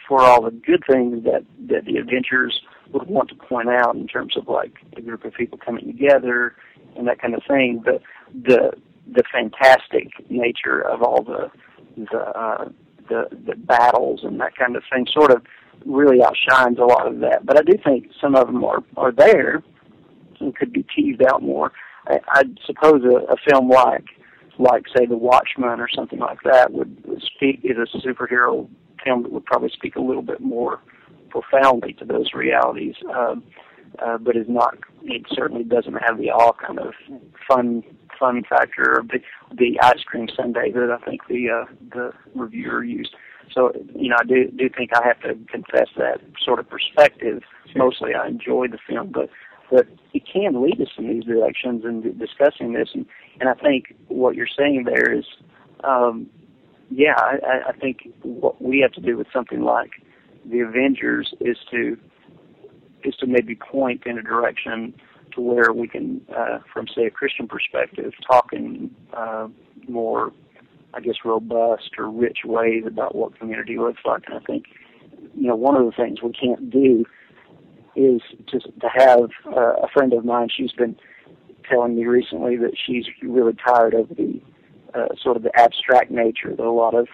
[0.07, 2.61] for all the good things that that the Avengers
[2.91, 6.55] would want to point out in terms of like a group of people coming together
[6.95, 8.01] and that kind of thing, but
[8.33, 8.71] the
[9.13, 11.51] the fantastic nature of all the
[11.97, 12.69] the uh,
[13.09, 15.43] the the battles and that kind of thing sort of
[15.85, 17.45] really outshines a lot of that.
[17.45, 19.63] But I do think some of them are are there
[20.39, 21.71] and could be teased out more.
[22.07, 24.05] I, I suppose a, a film like
[24.57, 28.69] like say The Watchmen or something like that would, speak is a superhero
[29.03, 30.79] film that would probably speak a little bit more
[31.29, 32.95] profoundly to those realities.
[33.13, 33.43] Um,
[33.99, 34.77] uh, but is not.
[35.03, 36.93] It certainly doesn't have the all kind of
[37.47, 37.83] fun
[38.19, 39.19] fun factor of the
[39.57, 43.15] the ice cream sundae that I think the uh, the reviewer used.
[43.53, 47.43] So you know, I do do think I have to confess that sort of perspective.
[47.75, 49.29] Mostly, I enjoy the film, but
[49.71, 52.89] but it can lead us in these directions and discussing this.
[52.93, 53.05] And
[53.39, 55.25] and I think what you're saying there is,
[55.83, 56.27] um,
[56.89, 59.91] yeah, I, I think what we have to do with something like
[60.45, 61.97] the Avengers is to
[63.03, 64.93] is to maybe point in a direction
[65.33, 69.47] to where we can, uh, from say a Christian perspective, talk in uh,
[69.87, 70.31] more,
[70.95, 74.23] I guess, robust or rich ways about what community looks like.
[74.27, 74.65] And I think,
[75.35, 77.05] you know, one of the things we can't do
[77.95, 80.49] is to to have uh, a friend of mine.
[80.55, 80.95] She's been
[81.69, 84.41] telling me recently that she's really tired of the
[84.93, 87.07] uh, sort of the abstract nature that a lot of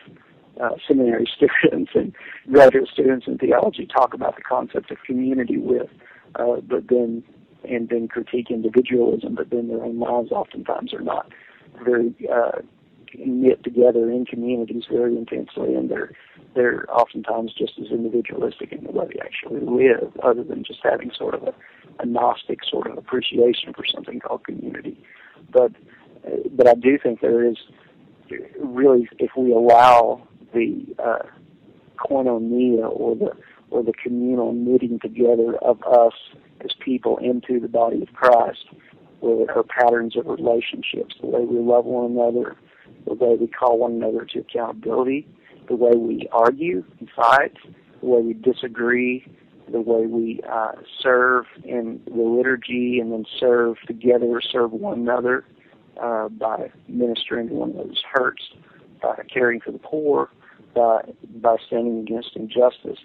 [0.61, 2.13] uh, seminary students and
[2.51, 5.89] graduate students in theology talk about the concept of community with,
[6.35, 7.23] uh, but then
[7.63, 11.31] and then critique individualism, but then their own lives oftentimes are not
[11.83, 12.59] very uh,
[13.17, 16.11] knit together in communities very intensely, and they're
[16.53, 21.11] they're oftentimes just as individualistic in the way they actually live, other than just having
[21.17, 21.53] sort of a,
[21.99, 25.01] a gnostic sort of appreciation for something called community.
[25.51, 25.71] But
[26.51, 27.57] but I do think there is
[28.59, 31.23] really, if we allow the uh,
[31.97, 33.31] koinonia or the
[33.69, 36.13] or the communal knitting together of us
[36.59, 38.65] as people into the body of Christ,
[39.21, 42.57] where there are patterns of relationships, the way we love one another,
[43.05, 45.27] the way we call one another to accountability,
[45.67, 47.53] the way we argue and fight,
[48.01, 49.25] the way we disagree,
[49.71, 55.45] the way we uh, serve in the liturgy and then serve together, serve one another
[56.01, 58.43] uh, by ministering to one another's hurts,
[59.01, 60.29] by caring for the poor,
[60.75, 61.01] by,
[61.41, 62.99] by standing against injustice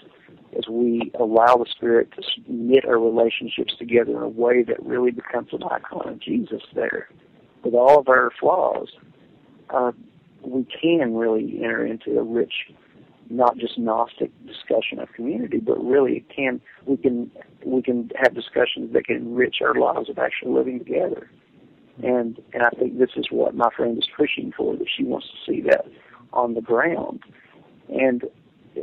[0.57, 5.11] as we allow the Spirit to knit our relationships together in a way that really
[5.11, 7.09] becomes an icon of Jesus there.
[7.65, 8.89] With all of our flaws,
[9.71, 9.93] uh,
[10.43, 12.53] we can really enter into a rich,
[13.31, 17.31] not just Gnostic discussion of community, but really can we can
[17.65, 21.31] we can have discussions that can enrich our lives of actually living together.
[22.03, 25.27] And and I think this is what my friend is pushing for, that she wants
[25.29, 25.87] to see that
[26.33, 27.21] on the ground.
[27.89, 28.25] And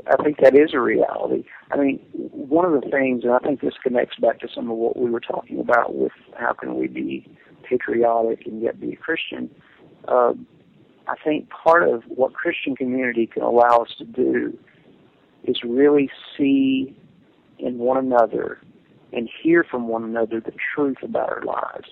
[0.08, 1.44] I think that is a reality.
[1.72, 4.78] I mean, one of the things, and I think this connects back to some of
[4.78, 7.28] what we were talking about with how can we be
[7.64, 9.50] patriotic and yet be a Christian.
[10.08, 10.34] Uh,
[11.08, 14.58] I think part of what Christian community can allow us to do
[15.44, 16.96] is really see
[17.60, 18.60] in one another
[19.12, 21.90] and hear from one another the truth about our lives.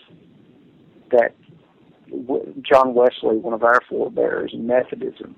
[1.12, 1.36] That
[2.62, 5.36] John Wesley, one of our forebears in Methodism,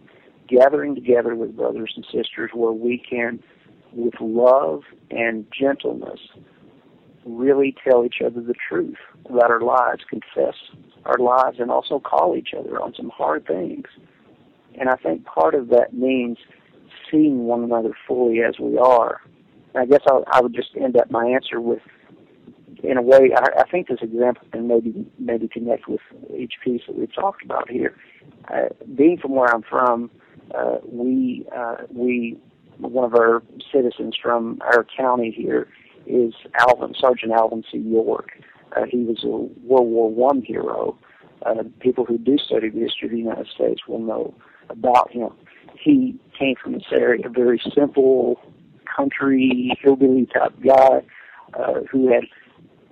[0.48, 3.40] gathering together with brothers and sisters where we can,
[3.92, 6.20] with love and gentleness,
[7.26, 8.98] really tell each other the truth
[9.30, 10.56] about our lives, confess
[11.06, 13.86] our lives, and also call each other on some hard things.
[14.80, 16.38] And I think part of that means
[17.10, 19.22] seeing one another fully as we are.
[19.74, 21.82] And I guess I, I would just end up my answer with,
[22.84, 26.02] in a way, I, I think this example can maybe maybe connect with
[26.36, 27.96] each piece that we've talked about here.
[28.54, 30.12] Uh, being from where I'm from,
[30.54, 32.38] uh, we uh, we
[32.80, 35.70] one of our citizens from our county here
[36.06, 36.34] is
[36.68, 37.78] Alvin Sergeant Alvin C.
[37.78, 38.32] York.
[38.76, 40.98] Uh, he was a World War One hero.
[41.46, 44.34] Uh, people who do study the history of the United States will know
[44.70, 45.30] about him.
[45.78, 48.40] He came from this area, a very simple
[48.96, 51.02] country hillbilly type guy
[51.54, 52.24] uh, who had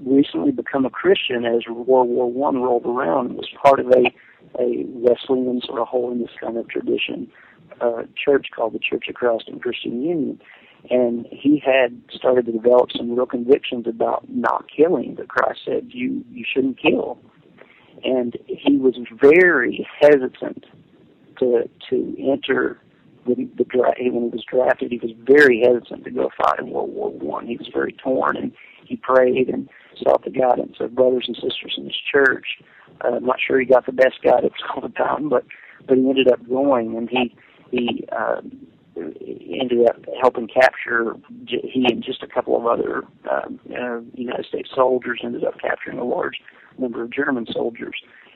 [0.06, 4.12] recently become a Christian as World War One rolled around and was part of a
[4.60, 7.32] a Wesleyan sort of holiness kind of tradition
[7.80, 10.42] uh, church called the Church of Christ in Christian Union.
[10.90, 15.16] And he had started to develop some real convictions about not killing.
[15.16, 17.20] But Christ said you you shouldn't kill,
[18.04, 20.66] and he was very hesitant
[21.40, 22.80] to to enter
[23.28, 24.92] the, the dra- when he was drafted.
[24.92, 27.48] He was very hesitant to go fight in World War One.
[27.48, 28.52] He was very torn, and
[28.86, 29.70] he prayed and
[30.02, 32.46] sought the guidance of brothers and sisters in his church.
[33.04, 35.46] Uh, I'm not sure he got the best guidance all the time, but
[35.88, 37.36] but he ended up going, and he
[37.72, 38.42] he uh,
[38.98, 41.16] ended up helping capture.
[41.48, 46.00] He and just a couple of other uh, uh, United States soldiers ended up capturing
[46.00, 46.42] a large
[46.78, 47.96] number of German soldiers,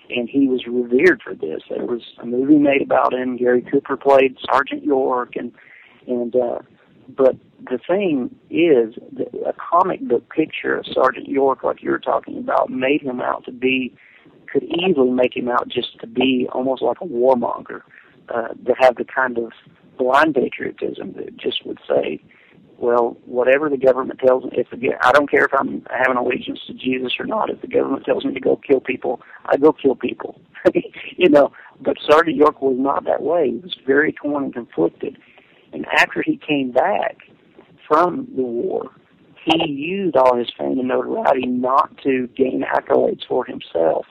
[0.10, 1.62] and he was revered for this.
[1.70, 3.38] There was a movie made about him.
[3.38, 5.52] Gary Cooper played Sergeant York, and
[6.08, 6.60] and uh,
[7.10, 7.36] but
[7.70, 12.38] the thing is, that a comic book picture of Sergeant York, like you were talking
[12.38, 13.94] about, made him out to be
[14.52, 17.82] could easily make him out just to be almost like a warmonger,
[18.30, 19.52] uh, to have the kind of
[19.98, 22.22] blind patriotism that just would say,
[22.78, 26.60] well, whatever the government tells me, if the, I don't care if I'm having allegiance
[26.68, 29.72] to Jesus or not, if the government tells me to go kill people, I go
[29.72, 30.40] kill people.
[31.18, 33.52] you know, but Sergeant York was not that way.
[33.52, 35.18] He was very torn and conflicted.
[35.74, 37.18] And after he came back
[37.88, 38.92] from the war,
[39.46, 44.06] he used all his fame and notoriety not to gain accolades for himself,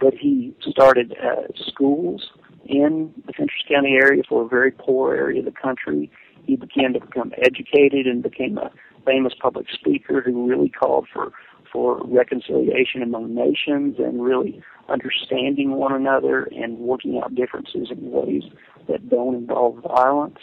[0.00, 2.30] but he started uh, schools
[2.66, 6.10] in the Fentress County area for a very poor area of the country.
[6.44, 8.70] He began to become educated and became a
[9.06, 11.32] famous public speaker who really called for
[11.72, 18.42] for reconciliation among nations and really understanding one another and working out differences in ways
[18.88, 20.38] that don't involve violence.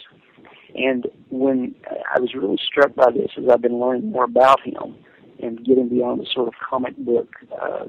[0.74, 1.74] And when
[2.14, 4.96] I was really struck by this as I've been learning more about him
[5.42, 7.28] and getting beyond the sort of comic book
[7.60, 7.84] uh,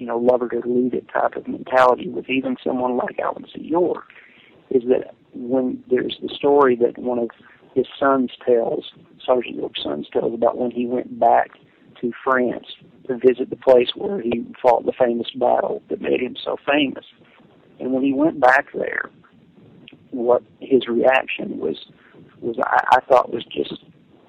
[0.00, 3.60] you know, lover to lead it type of mentality with even someone like Alvin C.
[3.60, 4.04] York
[4.70, 7.28] is that when there's the story that one of
[7.74, 8.92] his sons tells,
[9.24, 11.50] Sergeant York's sons tells about when he went back
[12.00, 12.66] to France
[13.08, 17.04] to visit the place where he fought the famous battle that made him so famous.
[17.78, 19.10] And when he went back there,
[20.12, 21.76] what his reaction was
[22.40, 23.84] was I, I thought was just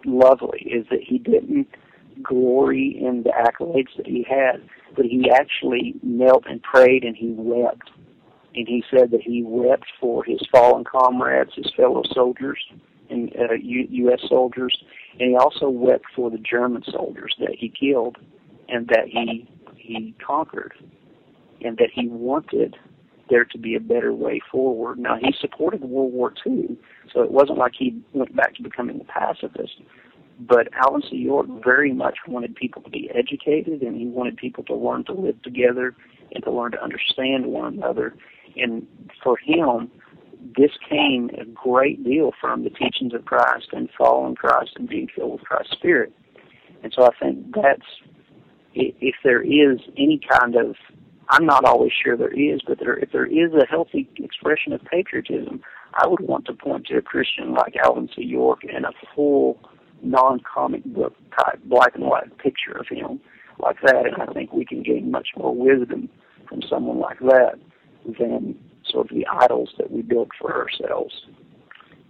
[0.06, 1.68] lovely is that he didn't
[2.22, 4.62] glory in the accolades that he had,
[4.96, 7.90] but he actually knelt and prayed and he wept.
[8.54, 12.60] And he said that he wept for his fallen comrades, his fellow soldiers,
[13.10, 14.20] and uh, U- U.S.
[14.28, 14.76] soldiers,
[15.20, 18.18] and he also wept for the German soldiers that he killed
[18.70, 20.74] and that he he conquered,
[21.62, 22.76] and that he wanted
[23.30, 25.00] there to be a better way forward.
[25.00, 26.78] Now he supported World War II,
[27.14, 29.82] so it wasn't like he went back to becoming a pacifist,
[30.48, 31.18] but Alvin C.
[31.18, 35.14] York very much wanted people to be educated, and he wanted people to learn to
[35.14, 35.96] live together
[36.34, 38.16] and to learn to understand one another.
[38.56, 38.88] And
[39.24, 39.92] for him,
[40.58, 45.08] this came a great deal from the teachings of Christ and following Christ and being
[45.16, 46.14] filled with Christ's Spirit.
[46.84, 47.86] And so I think that's
[48.74, 50.76] if there is any kind of
[51.30, 54.84] I'm not always sure there is, but there, if there is a healthy expression of
[54.84, 55.62] patriotism,
[55.94, 58.24] I would want to point to a Christian like Alvin C.
[58.24, 59.58] York and a full
[60.04, 63.20] non-comic book type black and white picture of him
[63.60, 66.10] like that, and I think we can gain much more wisdom
[66.48, 67.54] from someone like that
[68.20, 68.58] than
[68.90, 71.14] sort of the idols that we build for ourselves.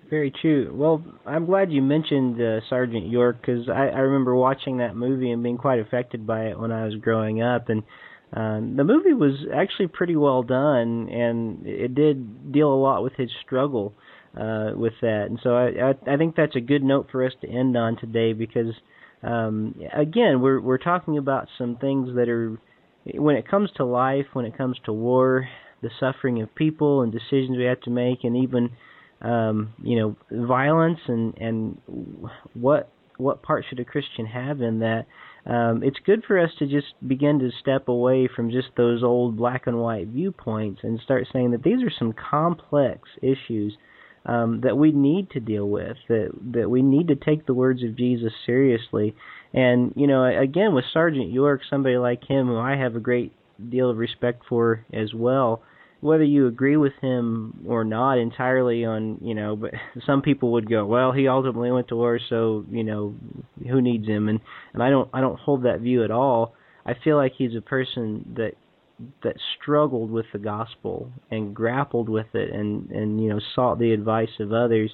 [0.09, 0.73] Very true.
[0.73, 5.31] Well, I'm glad you mentioned uh, Sergeant York because I, I remember watching that movie
[5.31, 7.83] and being quite affected by it when I was growing up, and
[8.33, 13.13] um, the movie was actually pretty well done, and it did deal a lot with
[13.13, 15.25] his struggle uh, with that.
[15.29, 17.97] And so I, I I think that's a good note for us to end on
[17.97, 18.73] today because
[19.23, 22.57] um, again we're we're talking about some things that are
[23.05, 25.47] when it comes to life, when it comes to war,
[25.81, 28.69] the suffering of people and decisions we have to make, and even
[29.21, 31.81] um, you know violence and and
[32.53, 35.05] what what part should a Christian have in that.
[35.43, 39.37] Um, it's good for us to just begin to step away from just those old
[39.37, 43.75] black and white viewpoints and start saying that these are some complex issues
[44.25, 45.97] um, that we need to deal with.
[46.07, 49.15] That that we need to take the words of Jesus seriously.
[49.53, 53.33] And you know, again, with Sergeant York, somebody like him, who I have a great
[53.69, 55.63] deal of respect for as well.
[55.99, 59.71] Whether you agree with him or not entirely on, you know, but
[60.05, 63.15] some people would go, well, he ultimately went to war, so you know,
[63.67, 64.29] who needs him?
[64.29, 64.39] And
[64.73, 66.53] and I don't I don't hold that view at all.
[66.85, 68.53] I feel like he's a person that
[69.23, 73.91] that struggled with the gospel and grappled with it and and you know sought the
[73.93, 74.93] advice of others.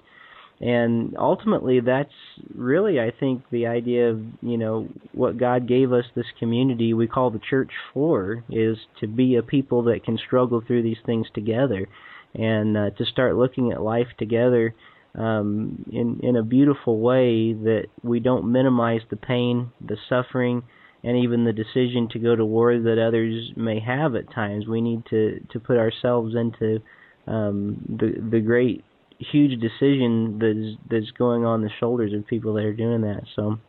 [0.60, 2.10] And ultimately that's
[2.56, 7.06] really i think the idea of you know what god gave us this community we
[7.06, 11.28] call the church for is to be a people that can struggle through these things
[11.36, 11.88] together
[12.34, 14.74] and uh, to start looking at life together
[15.18, 20.64] um, in in a beautiful way that we don't minimize the pain, the suffering,
[21.04, 24.68] and even the decision to go to war that others may have at times.
[24.68, 26.80] We need to to put ourselves into
[27.28, 28.84] um, the the great
[29.20, 33.24] huge decision that's that's going on the shoulders of people that are doing that.
[33.36, 33.60] So,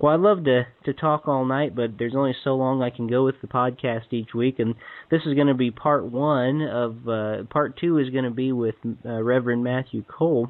[0.00, 3.06] well, I'd love to to talk all night, but there's only so long I can
[3.06, 4.74] go with the podcast each week, and
[5.10, 8.52] this is going to be part one of uh, part two is going to be
[8.52, 8.74] with
[9.04, 10.48] uh, Reverend Matthew Cole.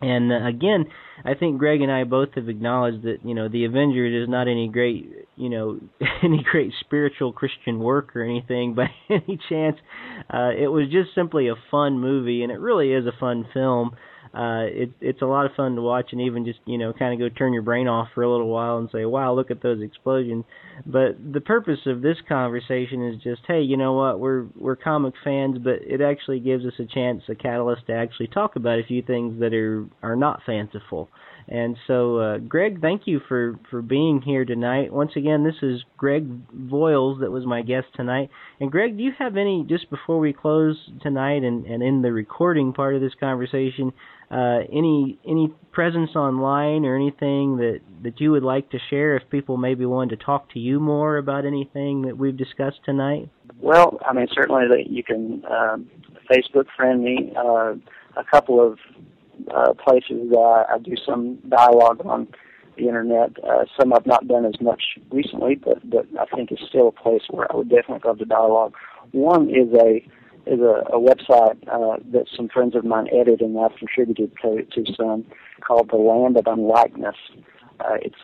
[0.00, 0.86] And uh, again,
[1.24, 4.48] I think Greg and I both have acknowledged that you know the Avengers is not
[4.48, 5.78] any great you know
[6.22, 9.76] any great spiritual Christian work or anything by any chance.
[10.32, 13.90] Uh, it was just simply a fun movie, and it really is a fun film
[14.32, 17.12] uh, it, it's a lot of fun to watch and even just you know kind
[17.12, 19.62] of go turn your brain off for a little while and say wow look at
[19.62, 20.44] those explosions.
[20.86, 24.20] But the purpose of this conversation is just hey you know what?
[24.20, 28.28] We're we're comic fans but it actually gives us a chance a catalyst to actually
[28.28, 31.08] talk about a few things that are are not fanciful
[31.48, 34.92] and so, uh, Greg, thank you for, for being here tonight.
[34.92, 38.30] Once again, this is Greg Voiles that was my guest tonight.
[38.60, 42.12] And Greg, do you have any just before we close tonight and, and in the
[42.12, 43.92] recording part of this conversation,
[44.30, 49.28] uh, any any presence online or anything that that you would like to share if
[49.28, 53.28] people maybe wanted to talk to you more about anything that we've discussed tonight?
[53.60, 55.90] Well, I mean, certainly you can um,
[56.30, 57.32] Facebook friend me.
[57.36, 57.74] Uh,
[58.16, 58.78] a couple of
[59.54, 62.26] uh, places uh, I do some dialogue on
[62.76, 63.32] the internet.
[63.44, 66.92] Uh, some I've not done as much recently, but but I think it's still a
[66.92, 68.74] place where I would definitely love to dialogue.
[69.12, 70.02] One is a
[70.46, 74.64] is a, a website uh, that some friends of mine edited and I've contributed to,
[74.64, 75.26] to some
[75.60, 77.16] called The Land of Unlikeness.
[77.78, 78.16] Uh, it's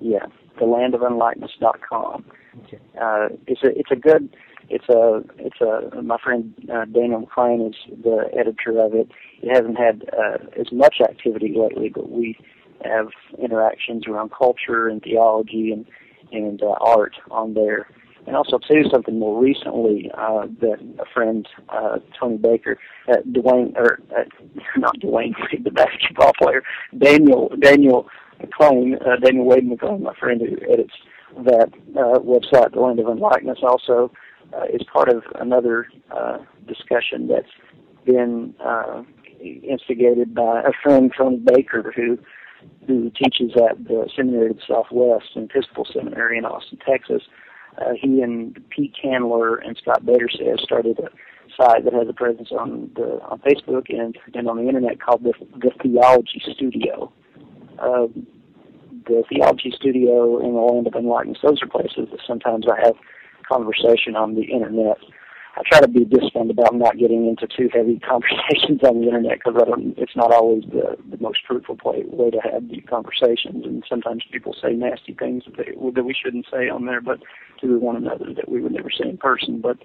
[0.00, 0.26] Yeah,
[0.58, 2.24] the land of unlikeness dot com.
[2.64, 2.78] Okay.
[3.00, 4.28] Uh, it's a it's a good
[4.68, 9.08] it's a it's a my friend uh, Daniel McLean is the editor of it.
[9.42, 12.36] It hasn't had uh, as much activity lately, but we
[12.84, 13.08] have
[13.42, 15.84] interactions around culture and theology and
[16.32, 17.88] and uh, art on there.
[18.26, 23.74] And also too something more recently uh, that a friend uh, Tony Baker, uh, Dwayne
[23.76, 24.24] or uh,
[24.76, 25.32] not Dwayne,
[25.64, 26.62] the basketball player
[26.98, 28.08] Daniel Daniel
[28.40, 30.92] McLean, uh, Daniel Wade McLean, my friend who edits
[31.44, 34.12] that uh, website, The Land of Unlikeness, also
[34.52, 37.50] uh, is part of another uh, discussion that's
[38.04, 39.02] been uh,
[39.40, 42.18] instigated by a friend Tony Baker who
[42.86, 47.22] who teaches at the Seminary of the Southwest, and Episcopal Seminary in Austin, Texas.
[47.78, 51.10] Uh, he and Pete Candler and Scott Bader-Saye started a
[51.56, 55.22] site that has a presence on the on Facebook and and on the internet called
[55.24, 57.12] the, the Theology Studio.
[57.78, 58.06] Uh,
[59.06, 61.38] the Theology Studio in the Land of Unlikeness.
[61.42, 62.94] Those are places that sometimes I have
[63.50, 64.98] conversation on the internet
[65.56, 69.38] I try to be disciplined about not getting into too heavy conversations on the internet
[69.44, 69.60] because
[69.96, 73.64] it's not always the, the most fruitful play, way to have deep conversations.
[73.64, 77.20] And sometimes people say nasty things that, they, that we shouldn't say on there, but
[77.60, 79.60] to one another that we would never say in person.
[79.60, 79.78] But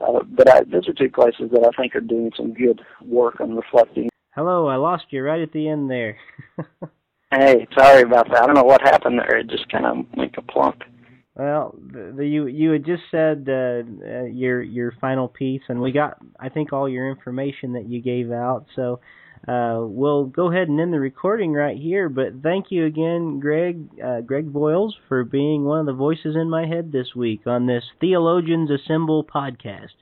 [0.00, 3.40] uh, but I, those are two places that I think are doing some good work
[3.40, 4.08] on reflecting.
[4.34, 6.16] Hello, I lost you right at the end there.
[7.30, 8.42] hey, sorry about that.
[8.42, 9.38] I don't know what happened there.
[9.38, 10.82] It just kind of went a plunk.
[11.40, 15.80] Well, the, the, you you had just said uh, uh, your your final piece, and
[15.80, 18.66] we got I think all your information that you gave out.
[18.76, 19.00] So
[19.48, 22.10] uh, we'll go ahead and end the recording right here.
[22.10, 26.50] But thank you again, Greg uh, Greg Voiles, for being one of the voices in
[26.50, 29.96] my head this week on this Theologians Assemble podcast.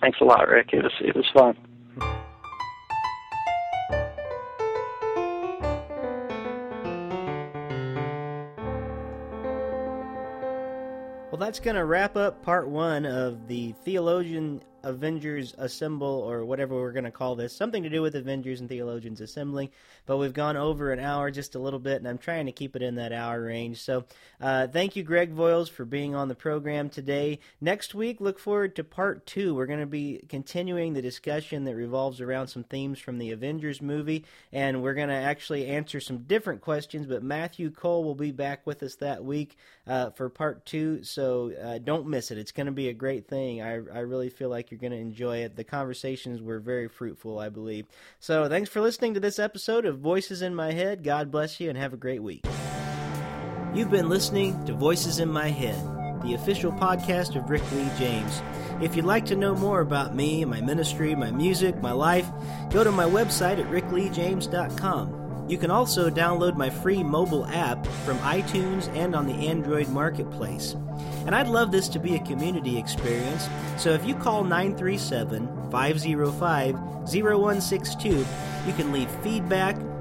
[0.00, 0.68] Thanks a lot, Rick.
[0.72, 2.22] It was it was fun.
[11.36, 16.74] Well, that's going to wrap up part one of the Theologian Avengers Assemble, or whatever
[16.76, 17.54] we're going to call this.
[17.54, 19.70] Something to do with Avengers and Theologians assembling.
[20.06, 22.76] But we've gone over an hour just a little bit, and I'm trying to keep
[22.76, 23.82] it in that hour range.
[23.82, 24.04] So
[24.40, 27.40] uh, thank you, Greg Voiles, for being on the program today.
[27.60, 29.54] Next week, look forward to part two.
[29.54, 33.82] We're going to be continuing the discussion that revolves around some themes from the Avengers
[33.82, 37.06] movie, and we're going to actually answer some different questions.
[37.06, 39.56] But Matthew Cole will be back with us that week
[39.88, 42.38] uh, for part two, so uh, don't miss it.
[42.38, 43.60] It's going to be a great thing.
[43.60, 45.56] I, I really feel like you're you're going to enjoy it.
[45.56, 47.86] The conversations were very fruitful, I believe.
[48.20, 51.02] So, thanks for listening to this episode of Voices in My Head.
[51.02, 52.44] God bless you and have a great week.
[53.74, 55.80] You've been listening to Voices in My Head,
[56.22, 58.42] the official podcast of Rick Lee James.
[58.82, 62.28] If you'd like to know more about me, my ministry, my music, my life,
[62.70, 65.25] go to my website at rickleejames.com.
[65.48, 70.74] You can also download my free mobile app from iTunes and on the Android Marketplace.
[71.24, 76.74] And I'd love this to be a community experience, so if you call 937 505
[76.74, 78.08] 0162,
[78.66, 79.76] you can leave feedback,